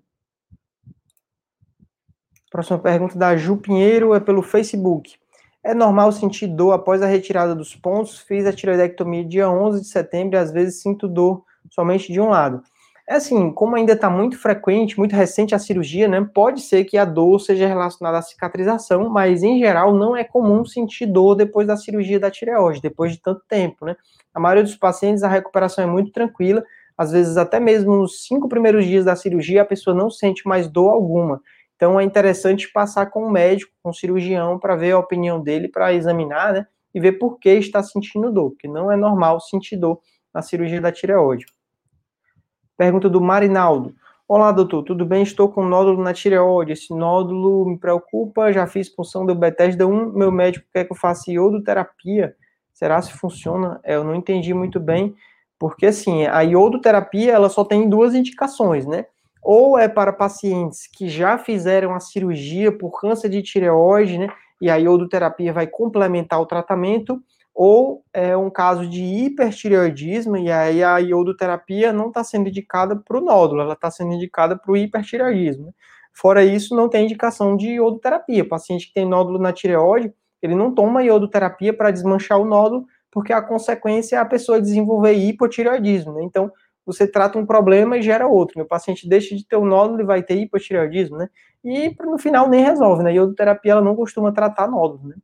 Próxima 2.52 2.79
pergunta 2.79 3.18
da 3.18 3.37
Ju 3.37 3.57
Pinheiro 3.57 4.14
é 4.14 4.20
pelo 4.20 4.42
Facebook. 4.42 5.16
É 5.61 5.74
normal 5.74 6.12
sentir 6.12 6.46
dor 6.46 6.70
após 6.70 7.02
a 7.02 7.07
retirada 7.07 7.52
dos 7.52 7.74
pontos. 7.74 8.20
Fiz 8.20 8.46
a 8.46 8.52
tiroidectomia 8.52 9.24
dia 9.24 9.50
11 9.50 9.81
de 9.81 9.88
setembro 9.88 10.37
e 10.37 10.38
às 10.38 10.52
vezes 10.52 10.81
sinto 10.81 11.09
dor 11.09 11.42
somente 11.68 12.12
de 12.12 12.20
um 12.20 12.29
lado. 12.29 12.62
É 13.09 13.14
assim, 13.14 13.53
como 13.53 13.77
ainda 13.77 13.92
está 13.92 14.11
muito 14.11 14.37
frequente, 14.37 14.99
muito 14.99 15.14
recente 15.14 15.55
a 15.55 15.59
cirurgia, 15.61 16.09
né? 16.09 16.29
Pode 16.35 16.61
ser 16.61 16.85
que 16.85 16.99
a 16.99 17.05
dor 17.05 17.38
seja 17.38 17.66
relacionada 17.69 18.19
à 18.19 18.23
cicatrização, 18.23 19.09
mas 19.09 19.45
em 19.45 19.61
geral 19.61 19.95
não 19.95 20.16
é 20.16 20.25
comum 20.25 20.64
sentir 20.64 21.07
dor 21.07 21.37
depois 21.37 21.69
da 21.69 21.77
cirurgia 21.77 22.19
da 22.19 22.31
tireoide, 22.33 22.81
depois 22.81 23.12
de 23.12 23.21
tanto 23.23 23.42
tempo, 23.49 23.85
né? 23.87 23.95
A 24.35 24.40
maioria 24.40 24.64
dos 24.64 24.75
pacientes 24.75 25.23
a 25.23 25.29
recuperação 25.29 25.85
é 25.85 25.87
muito 25.87 26.11
tranquila, 26.11 26.64
às 26.99 27.12
vezes 27.12 27.37
até 27.37 27.61
mesmo 27.61 27.95
nos 27.95 28.25
cinco 28.27 28.49
primeiros 28.49 28.85
dias 28.85 29.05
da 29.05 29.14
cirurgia 29.14 29.62
a 29.62 29.64
pessoa 29.64 29.95
não 29.95 30.11
sente 30.11 30.47
mais 30.47 30.66
dor 30.69 30.90
alguma. 30.90 31.40
Então 31.77 32.01
é 32.01 32.03
interessante 32.05 32.73
passar 32.73 33.07
com 33.07 33.25
o 33.25 33.31
médico, 33.31 33.73
com 33.85 33.90
o 33.90 33.95
cirurgião, 33.95 34.59
para 34.59 34.75
ver 34.75 34.92
a 34.92 34.99
opinião 34.99 35.40
dele, 35.40 35.69
para 35.69 35.92
examinar, 35.95 36.53
né? 36.53 36.66
E 36.92 36.99
ver 36.99 37.12
por 37.12 37.38
que 37.38 37.51
está 37.51 37.81
sentindo 37.85 38.33
dor, 38.33 38.51
porque 38.51 38.66
não 38.66 38.90
é 38.90 38.97
normal 38.97 39.38
sentir 39.40 39.77
dor 39.77 40.01
na 40.35 40.42
cirurgia 40.42 40.81
da 40.81 40.90
tireoide. 40.90 41.47
Pergunta 42.76 43.08
do 43.08 43.20
Marinaldo. 43.20 43.94
Olá, 44.28 44.52
doutor, 44.52 44.82
tudo 44.82 45.06
bem? 45.06 45.22
Estou 45.22 45.48
com 45.48 45.64
nódulo 45.64 46.02
na 46.02 46.12
tireoide. 46.12 46.72
Esse 46.72 46.94
nódulo 46.94 47.64
me 47.64 47.78
preocupa. 47.78 48.52
Já 48.52 48.66
fiz 48.66 48.88
punção 48.88 49.24
do 49.24 49.34
Bethesda 49.34 49.86
1. 49.86 50.12
Meu 50.12 50.30
médico 50.30 50.66
quer 50.72 50.84
que 50.84 50.92
eu 50.92 50.96
faça 50.96 51.30
iodoterapia. 51.30 52.34
Será 52.72 53.00
se 53.00 53.12
funciona? 53.12 53.80
É, 53.82 53.94
eu 53.94 54.04
não 54.04 54.14
entendi 54.14 54.52
muito 54.52 54.78
bem, 54.78 55.14
porque 55.58 55.86
assim, 55.86 56.26
a 56.26 56.42
iodoterapia 56.42 57.32
ela 57.32 57.48
só 57.48 57.64
tem 57.64 57.88
duas 57.88 58.14
indicações, 58.14 58.86
né? 58.86 59.06
ou 59.46 59.78
é 59.78 59.88
para 59.88 60.12
pacientes 60.12 60.88
que 60.88 61.08
já 61.08 61.38
fizeram 61.38 61.94
a 61.94 62.00
cirurgia 62.00 62.76
por 62.76 63.00
câncer 63.00 63.28
de 63.28 63.40
tireoide, 63.40 64.18
né? 64.18 64.28
E 64.60 64.68
a 64.68 64.74
iodoterapia 64.74 65.52
vai 65.52 65.68
complementar 65.68 66.40
o 66.40 66.46
tratamento, 66.46 67.22
ou 67.59 68.05
é 68.12 68.37
um 68.37 68.51
caso 68.51 68.87
de 68.87 69.03
hipertireoidismo, 69.03 70.37
e 70.37 70.53
aí 70.53 70.85
a 70.85 70.99
iodoterapia 70.99 71.90
não 71.90 72.09
está 72.09 72.23
sendo 72.23 72.51
indicada 72.51 72.95
para 72.95 73.16
o 73.16 73.21
nódulo, 73.23 73.62
ela 73.62 73.73
está 73.73 73.90
sendo 73.90 74.12
indicada 74.12 74.59
para 74.59 74.71
o 74.71 74.77
hipertireoidismo. 74.77 75.75
Fora 76.12 76.45
isso, 76.45 76.77
não 76.77 76.87
tem 76.87 77.07
indicação 77.07 77.57
de 77.57 77.77
iodoterapia. 77.77 78.42
O 78.42 78.49
paciente 78.49 78.88
que 78.88 78.92
tem 78.92 79.09
nódulo 79.09 79.38
na 79.38 79.55
tireoide, 79.55 80.12
ele 80.42 80.55
não 80.55 80.75
toma 80.75 81.03
iodoterapia 81.03 81.73
para 81.73 81.90
desmanchar 81.90 82.38
o 82.38 82.45
nódulo, 82.45 82.85
porque 83.11 83.33
a 83.33 83.40
consequência 83.40 84.16
é 84.16 84.19
a 84.19 84.27
pessoa 84.27 84.61
desenvolver 84.61 85.14
hipotireoidismo. 85.14 86.12
Né? 86.12 86.25
Então, 86.25 86.53
você 86.85 87.11
trata 87.11 87.38
um 87.38 87.47
problema 87.47 87.97
e 87.97 88.03
gera 88.03 88.27
outro. 88.27 88.59
Meu 88.59 88.66
paciente 88.66 89.09
deixa 89.09 89.35
de 89.35 89.47
ter 89.47 89.57
o 89.57 89.64
nódulo 89.64 90.03
e 90.03 90.05
vai 90.05 90.23
ter 90.23 90.37
hipotireoidismo, 90.37 91.16
né? 91.16 91.29
E 91.64 91.97
no 92.05 92.19
final 92.19 92.49
nem 92.49 92.62
resolve, 92.62 93.03
né? 93.03 93.12
Iodoterapia 93.14 93.73
ela 93.73 93.81
não 93.81 93.97
costuma 93.97 94.31
tratar 94.31 94.69
nódulos, 94.69 95.05
né? 95.05 95.16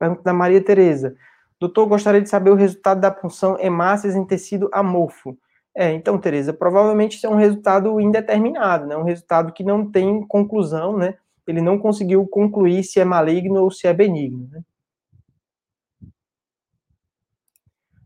Pergunta 0.00 0.22
da 0.22 0.32
Maria 0.32 0.64
Tereza. 0.64 1.14
Doutor, 1.60 1.86
gostaria 1.86 2.22
de 2.22 2.28
saber 2.30 2.48
o 2.48 2.54
resultado 2.54 3.02
da 3.02 3.10
punção 3.10 3.58
hemácias 3.60 4.16
em 4.16 4.24
tecido 4.24 4.70
amorfo. 4.72 5.36
É, 5.76 5.92
então, 5.92 6.18
Tereza, 6.18 6.54
provavelmente 6.54 7.18
isso 7.18 7.26
é 7.26 7.28
um 7.28 7.36
resultado 7.36 8.00
indeterminado, 8.00 8.86
né? 8.86 8.96
Um 8.96 9.04
resultado 9.04 9.52
que 9.52 9.62
não 9.62 9.88
tem 9.88 10.26
conclusão, 10.26 10.96
né? 10.96 11.16
Ele 11.46 11.60
não 11.60 11.78
conseguiu 11.78 12.26
concluir 12.26 12.82
se 12.82 12.98
é 12.98 13.04
maligno 13.04 13.62
ou 13.62 13.70
se 13.70 13.86
é 13.86 13.92
benigno, 13.92 14.48
né? 14.50 14.62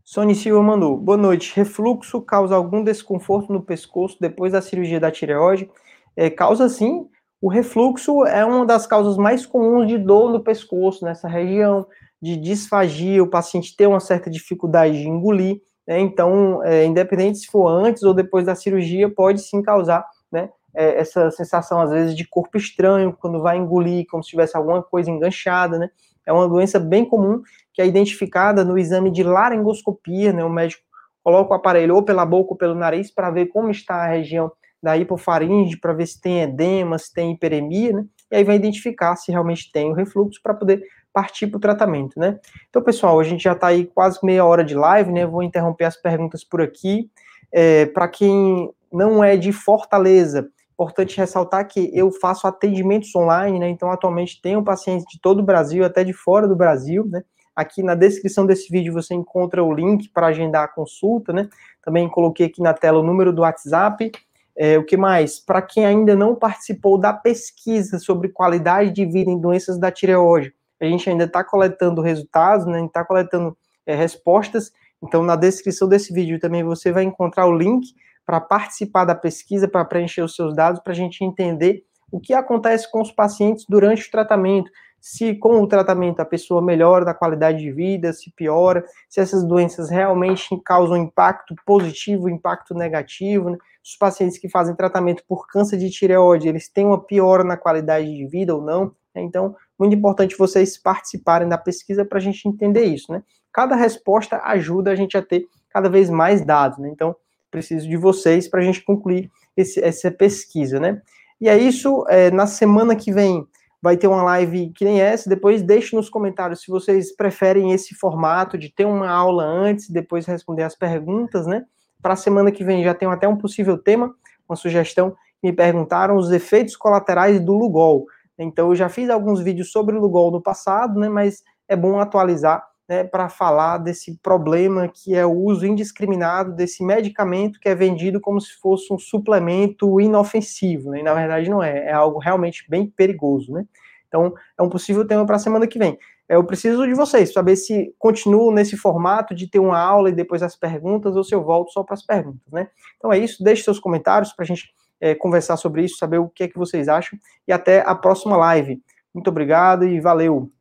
Sony 0.03 0.35
Silva 0.35 0.61
mandou. 0.61 0.97
Boa 0.97 1.17
noite. 1.17 1.55
Refluxo 1.55 2.21
causa 2.21 2.55
algum 2.55 2.83
desconforto 2.83 3.51
no 3.53 3.61
pescoço 3.61 4.17
depois 4.19 4.51
da 4.51 4.61
cirurgia 4.61 4.99
da 4.99 5.09
tireoide? 5.09 5.69
É, 6.15 6.29
causa 6.29 6.67
sim. 6.67 7.09
O 7.45 7.47
refluxo 7.47 8.25
é 8.25 8.43
uma 8.43 8.65
das 8.65 8.87
causas 8.87 9.17
mais 9.17 9.45
comuns 9.45 9.87
de 9.87 9.99
dor 9.99 10.31
no 10.31 10.39
pescoço, 10.39 11.05
nessa 11.05 11.27
região, 11.27 11.85
de 12.19 12.35
disfagia, 12.37 13.21
o 13.21 13.29
paciente 13.29 13.77
tem 13.77 13.85
uma 13.85 13.99
certa 13.99 14.31
dificuldade 14.31 14.99
de 14.99 15.07
engolir. 15.07 15.61
Né? 15.87 15.99
Então, 15.99 16.63
é, 16.63 16.83
independente 16.85 17.37
se 17.37 17.45
for 17.45 17.67
antes 17.67 18.01
ou 18.01 18.15
depois 18.15 18.47
da 18.47 18.55
cirurgia, 18.55 19.13
pode 19.13 19.41
sim 19.43 19.61
causar 19.61 20.03
né, 20.31 20.49
é, 20.73 20.99
essa 20.99 21.29
sensação, 21.29 21.79
às 21.79 21.91
vezes, 21.91 22.15
de 22.15 22.27
corpo 22.27 22.57
estranho, 22.57 23.15
quando 23.15 23.39
vai 23.39 23.57
engolir, 23.57 24.07
como 24.09 24.23
se 24.23 24.31
tivesse 24.31 24.57
alguma 24.57 24.81
coisa 24.81 25.11
enganchada, 25.11 25.77
né? 25.77 25.91
É 26.25 26.33
uma 26.33 26.49
doença 26.49 26.79
bem 26.79 27.05
comum 27.05 27.43
que 27.71 27.79
é 27.79 27.85
identificada 27.85 28.65
no 28.65 28.75
exame 28.75 29.11
de 29.11 29.21
laringoscopia, 29.21 30.33
né? 30.33 30.43
O 30.43 30.49
médico 30.49 30.81
coloca 31.23 31.51
o 31.51 31.55
aparelho 31.55 31.93
ou 31.93 32.01
pela 32.01 32.25
boca 32.25 32.53
ou 32.53 32.57
pelo 32.57 32.73
nariz 32.73 33.11
para 33.11 33.29
ver 33.29 33.49
como 33.49 33.69
está 33.69 33.97
a 33.97 34.07
região 34.07 34.51
da 34.85 34.95
hipofaringe, 34.95 35.77
para 35.77 35.93
ver 35.93 36.05
se 36.05 36.21
tem 36.21 36.43
edema, 36.43 36.99
se 36.99 37.11
tem 37.11 37.31
hiperemia, 37.31 37.91
né? 37.91 38.05
E 38.31 38.35
aí 38.35 38.43
vai 38.43 38.55
identificar 38.55 39.15
se 39.15 39.31
realmente 39.31 39.71
tem 39.71 39.89
o 39.89 39.93
refluxo 39.93 40.39
para 40.41 40.53
poder 40.53 40.83
partir 41.11 41.47
para 41.47 41.57
o 41.57 41.61
tratamento, 41.61 42.19
né? 42.19 42.39
Então, 42.69 42.83
pessoal, 42.83 43.19
a 43.19 43.23
gente 43.23 43.43
já 43.43 43.53
está 43.53 43.67
aí 43.67 43.85
quase 43.85 44.19
meia 44.23 44.45
hora 44.45 44.63
de 44.63 44.75
live, 44.75 45.11
né? 45.11 45.25
Vou 45.25 45.41
interromper 45.41 45.85
as 45.85 45.99
perguntas 45.99 46.43
por 46.43 46.61
aqui. 46.61 47.09
É, 47.51 47.87
para 47.87 48.07
quem 48.07 48.69
não 48.91 49.23
é 49.23 49.35
de 49.35 49.51
Fortaleza, 49.51 50.49
Importante 50.75 51.17
ressaltar 51.17 51.65
que 51.69 51.89
eu 51.93 52.11
faço 52.11 52.45
atendimentos 52.45 53.15
online, 53.15 53.59
né? 53.59 53.69
Então, 53.69 53.89
atualmente 53.89 54.41
tenho 54.41 54.61
pacientes 54.61 55.05
de 55.09 55.17
todo 55.21 55.39
o 55.39 55.43
Brasil, 55.43 55.85
até 55.85 56.03
de 56.03 56.11
fora 56.11 56.49
do 56.49 56.55
Brasil, 56.55 57.07
né? 57.07 57.23
Aqui 57.55 57.81
na 57.81 57.95
descrição 57.95 58.45
desse 58.45 58.69
vídeo 58.69 58.91
você 58.91 59.13
encontra 59.13 59.63
o 59.63 59.73
link 59.73 60.09
para 60.09 60.27
agendar 60.27 60.65
a 60.65 60.67
consulta, 60.67 61.31
né? 61.31 61.47
Também 61.81 62.09
coloquei 62.09 62.47
aqui 62.47 62.61
na 62.61 62.73
tela 62.73 62.99
o 62.99 63.03
número 63.03 63.31
do 63.31 63.43
WhatsApp. 63.43 64.11
É, 64.57 64.77
o 64.77 64.85
que 64.85 64.95
mais? 64.95 65.39
Para 65.39 65.61
quem 65.61 65.85
ainda 65.85 66.15
não 66.15 66.33
participou 66.35 66.97
da 66.97 67.11
pesquisa 67.11 67.99
sobre 67.99 68.29
qualidade 68.29 68.91
de 68.91 69.05
vida 69.05 69.29
em 69.29 69.39
doenças 69.39 69.77
da 69.77 69.91
tireoide, 69.91 70.53
a 70.79 70.85
gente 70.85 71.09
ainda 71.09 71.25
está 71.25 71.43
coletando 71.43 72.01
resultados, 72.01 72.65
né? 72.65 72.83
Está 72.85 73.03
coletando 73.03 73.57
é, 73.85 73.95
respostas. 73.95 74.71
Então, 75.01 75.23
na 75.23 75.35
descrição 75.35 75.87
desse 75.87 76.13
vídeo 76.13 76.39
também 76.39 76.63
você 76.63 76.91
vai 76.91 77.03
encontrar 77.03 77.45
o 77.45 77.57
link 77.57 77.93
para 78.25 78.41
participar 78.41 79.05
da 79.05 79.15
pesquisa, 79.15 79.67
para 79.67 79.85
preencher 79.85 80.21
os 80.21 80.35
seus 80.35 80.55
dados, 80.55 80.81
para 80.81 80.93
a 80.93 80.95
gente 80.95 81.23
entender 81.23 81.83
o 82.11 82.19
que 82.19 82.33
acontece 82.33 82.89
com 82.89 83.01
os 83.01 83.11
pacientes 83.11 83.65
durante 83.67 84.07
o 84.07 84.11
tratamento, 84.11 84.71
se 85.05 85.35
com 85.35 85.61
o 85.61 85.67
tratamento 85.67 86.19
a 86.19 86.25
pessoa 86.25 86.63
melhora 86.63 87.05
da 87.05 87.13
qualidade 87.13 87.59
de 87.59 87.71
vida, 87.71 88.11
se 88.11 88.31
piora, 88.31 88.83
se 89.07 89.19
essas 89.19 89.43
doenças 89.43 89.87
realmente 89.87 90.59
causam 90.65 90.97
impacto 90.97 91.53
positivo, 91.63 92.27
impacto 92.27 92.73
negativo, 92.73 93.51
né? 93.51 93.57
os 93.83 93.95
pacientes 93.95 94.39
que 94.39 94.49
fazem 94.49 94.75
tratamento 94.75 95.23
por 95.27 95.45
câncer 95.45 95.77
de 95.77 95.91
tireoide, 95.91 96.47
eles 96.47 96.67
têm 96.67 96.87
uma 96.87 96.99
piora 96.99 97.43
na 97.43 97.55
qualidade 97.55 98.07
de 98.07 98.25
vida 98.25 98.55
ou 98.55 98.63
não, 98.63 98.95
né? 99.13 99.21
então, 99.21 99.55
muito 99.77 99.95
importante 99.95 100.35
vocês 100.35 100.75
participarem 100.75 101.47
da 101.47 101.57
pesquisa 101.59 102.03
para 102.03 102.17
a 102.17 102.21
gente 102.21 102.47
entender 102.47 102.85
isso, 102.85 103.11
né? 103.11 103.21
Cada 103.53 103.75
resposta 103.75 104.41
ajuda 104.43 104.89
a 104.89 104.95
gente 104.95 105.15
a 105.15 105.21
ter 105.21 105.45
cada 105.69 105.87
vez 105.87 106.09
mais 106.09 106.43
dados, 106.43 106.79
né? 106.79 106.89
Então, 106.89 107.15
preciso 107.51 107.87
de 107.87 107.95
vocês 107.95 108.47
para 108.47 108.59
a 108.59 108.63
gente 108.63 108.83
concluir 108.83 109.29
esse, 109.55 109.79
essa 109.83 110.09
pesquisa, 110.09 110.79
né? 110.79 110.99
E 111.39 111.47
é 111.47 111.55
isso, 111.55 112.03
é, 112.09 112.31
na 112.31 112.47
semana 112.47 112.95
que 112.95 113.13
vem 113.13 113.45
vai 113.85 113.95
ter 113.95 114.07
uma 114.07 114.23
live 114.23 114.71
que 114.71 114.83
nem 114.83 114.99
essa, 114.99 115.29
depois 115.29 115.61
deixe 115.61 115.95
nos 115.95 116.09
comentários 116.09 116.61
se 116.61 116.71
vocês 116.71 117.15
preferem 117.15 117.71
esse 117.71 117.93
formato 117.93 118.57
de 118.57 118.73
ter 118.73 118.83
uma 118.83 119.07
aula 119.07 119.43
antes 119.43 119.89
e 119.89 119.93
depois 119.93 120.25
responder 120.25 120.63
as 120.63 120.75
perguntas, 120.75 121.45
né? 121.45 121.63
Para 122.01 122.13
a 122.13 122.15
semana 122.15 122.51
que 122.51 122.63
vem 122.63 122.83
já 122.83 122.95
tem 122.95 123.07
até 123.07 123.27
um 123.27 123.37
possível 123.37 123.77
tema, 123.77 124.11
uma 124.49 124.55
sugestão, 124.55 125.15
me 125.43 125.53
perguntaram 125.53 126.15
os 126.15 126.31
efeitos 126.31 126.75
colaterais 126.75 127.39
do 127.39 127.53
Lugol. 127.53 128.07
Então 128.39 128.69
eu 128.69 128.75
já 128.75 128.89
fiz 128.89 129.07
alguns 129.07 129.39
vídeos 129.39 129.71
sobre 129.71 129.95
o 129.95 130.01
Lugol 130.01 130.31
no 130.31 130.41
passado, 130.41 130.99
né, 130.99 131.07
mas 131.07 131.43
é 131.67 131.75
bom 131.75 131.99
atualizar 131.99 132.63
né, 132.87 133.03
para 133.03 133.29
falar 133.29 133.79
desse 133.79 134.17
problema 134.21 134.87
que 134.87 135.15
é 135.15 135.25
o 135.25 135.33
uso 135.33 135.65
indiscriminado 135.65 136.53
desse 136.53 136.83
medicamento 136.83 137.59
que 137.59 137.67
é 137.67 137.75
vendido 137.75 138.21
como 138.21 138.39
se 138.39 138.53
fosse 138.59 138.93
um 138.93 138.97
suplemento 138.97 139.99
inofensivo, 139.99 140.91
né, 140.91 140.99
e 140.99 141.03
na 141.03 141.13
verdade 141.13 141.49
não 141.49 141.63
é, 141.63 141.87
é 141.87 141.93
algo 141.93 142.19
realmente 142.19 142.65
bem 142.69 142.87
perigoso, 142.87 143.51
né. 143.51 143.65
Então 144.07 144.33
é 144.57 144.61
um 144.61 144.69
possível 144.69 145.05
tema 145.05 145.25
para 145.25 145.35
a 145.35 145.39
semana 145.39 145.67
que 145.67 145.79
vem. 145.79 145.97
Eu 146.27 146.43
preciso 146.43 146.87
de 146.87 146.93
vocês, 146.93 147.33
saber 147.33 147.55
se 147.55 147.93
continuo 147.99 148.51
nesse 148.51 148.75
formato 148.75 149.35
de 149.35 149.47
ter 149.47 149.59
uma 149.59 149.79
aula 149.79 150.09
e 150.09 150.13
depois 150.13 150.41
as 150.41 150.55
perguntas, 150.55 151.15
ou 151.15 151.23
se 151.23 151.35
eu 151.35 151.43
volto 151.43 151.71
só 151.71 151.83
para 151.83 151.93
as 151.93 152.05
perguntas, 152.05 152.51
né. 152.51 152.67
Então 152.97 153.11
é 153.11 153.17
isso, 153.17 153.43
deixe 153.43 153.63
seus 153.63 153.79
comentários 153.79 154.31
para 154.31 154.43
a 154.43 154.47
gente 154.47 154.73
é, 154.99 155.13
conversar 155.13 155.57
sobre 155.57 155.83
isso, 155.83 155.97
saber 155.97 156.19
o 156.19 156.29
que 156.29 156.43
é 156.43 156.47
que 156.47 156.57
vocês 156.57 156.87
acham, 156.87 157.17
e 157.47 157.51
até 157.51 157.81
a 157.85 157.93
próxima 157.93 158.37
live. 158.37 158.81
Muito 159.13 159.29
obrigado 159.29 159.85
e 159.85 159.99
valeu! 159.99 160.54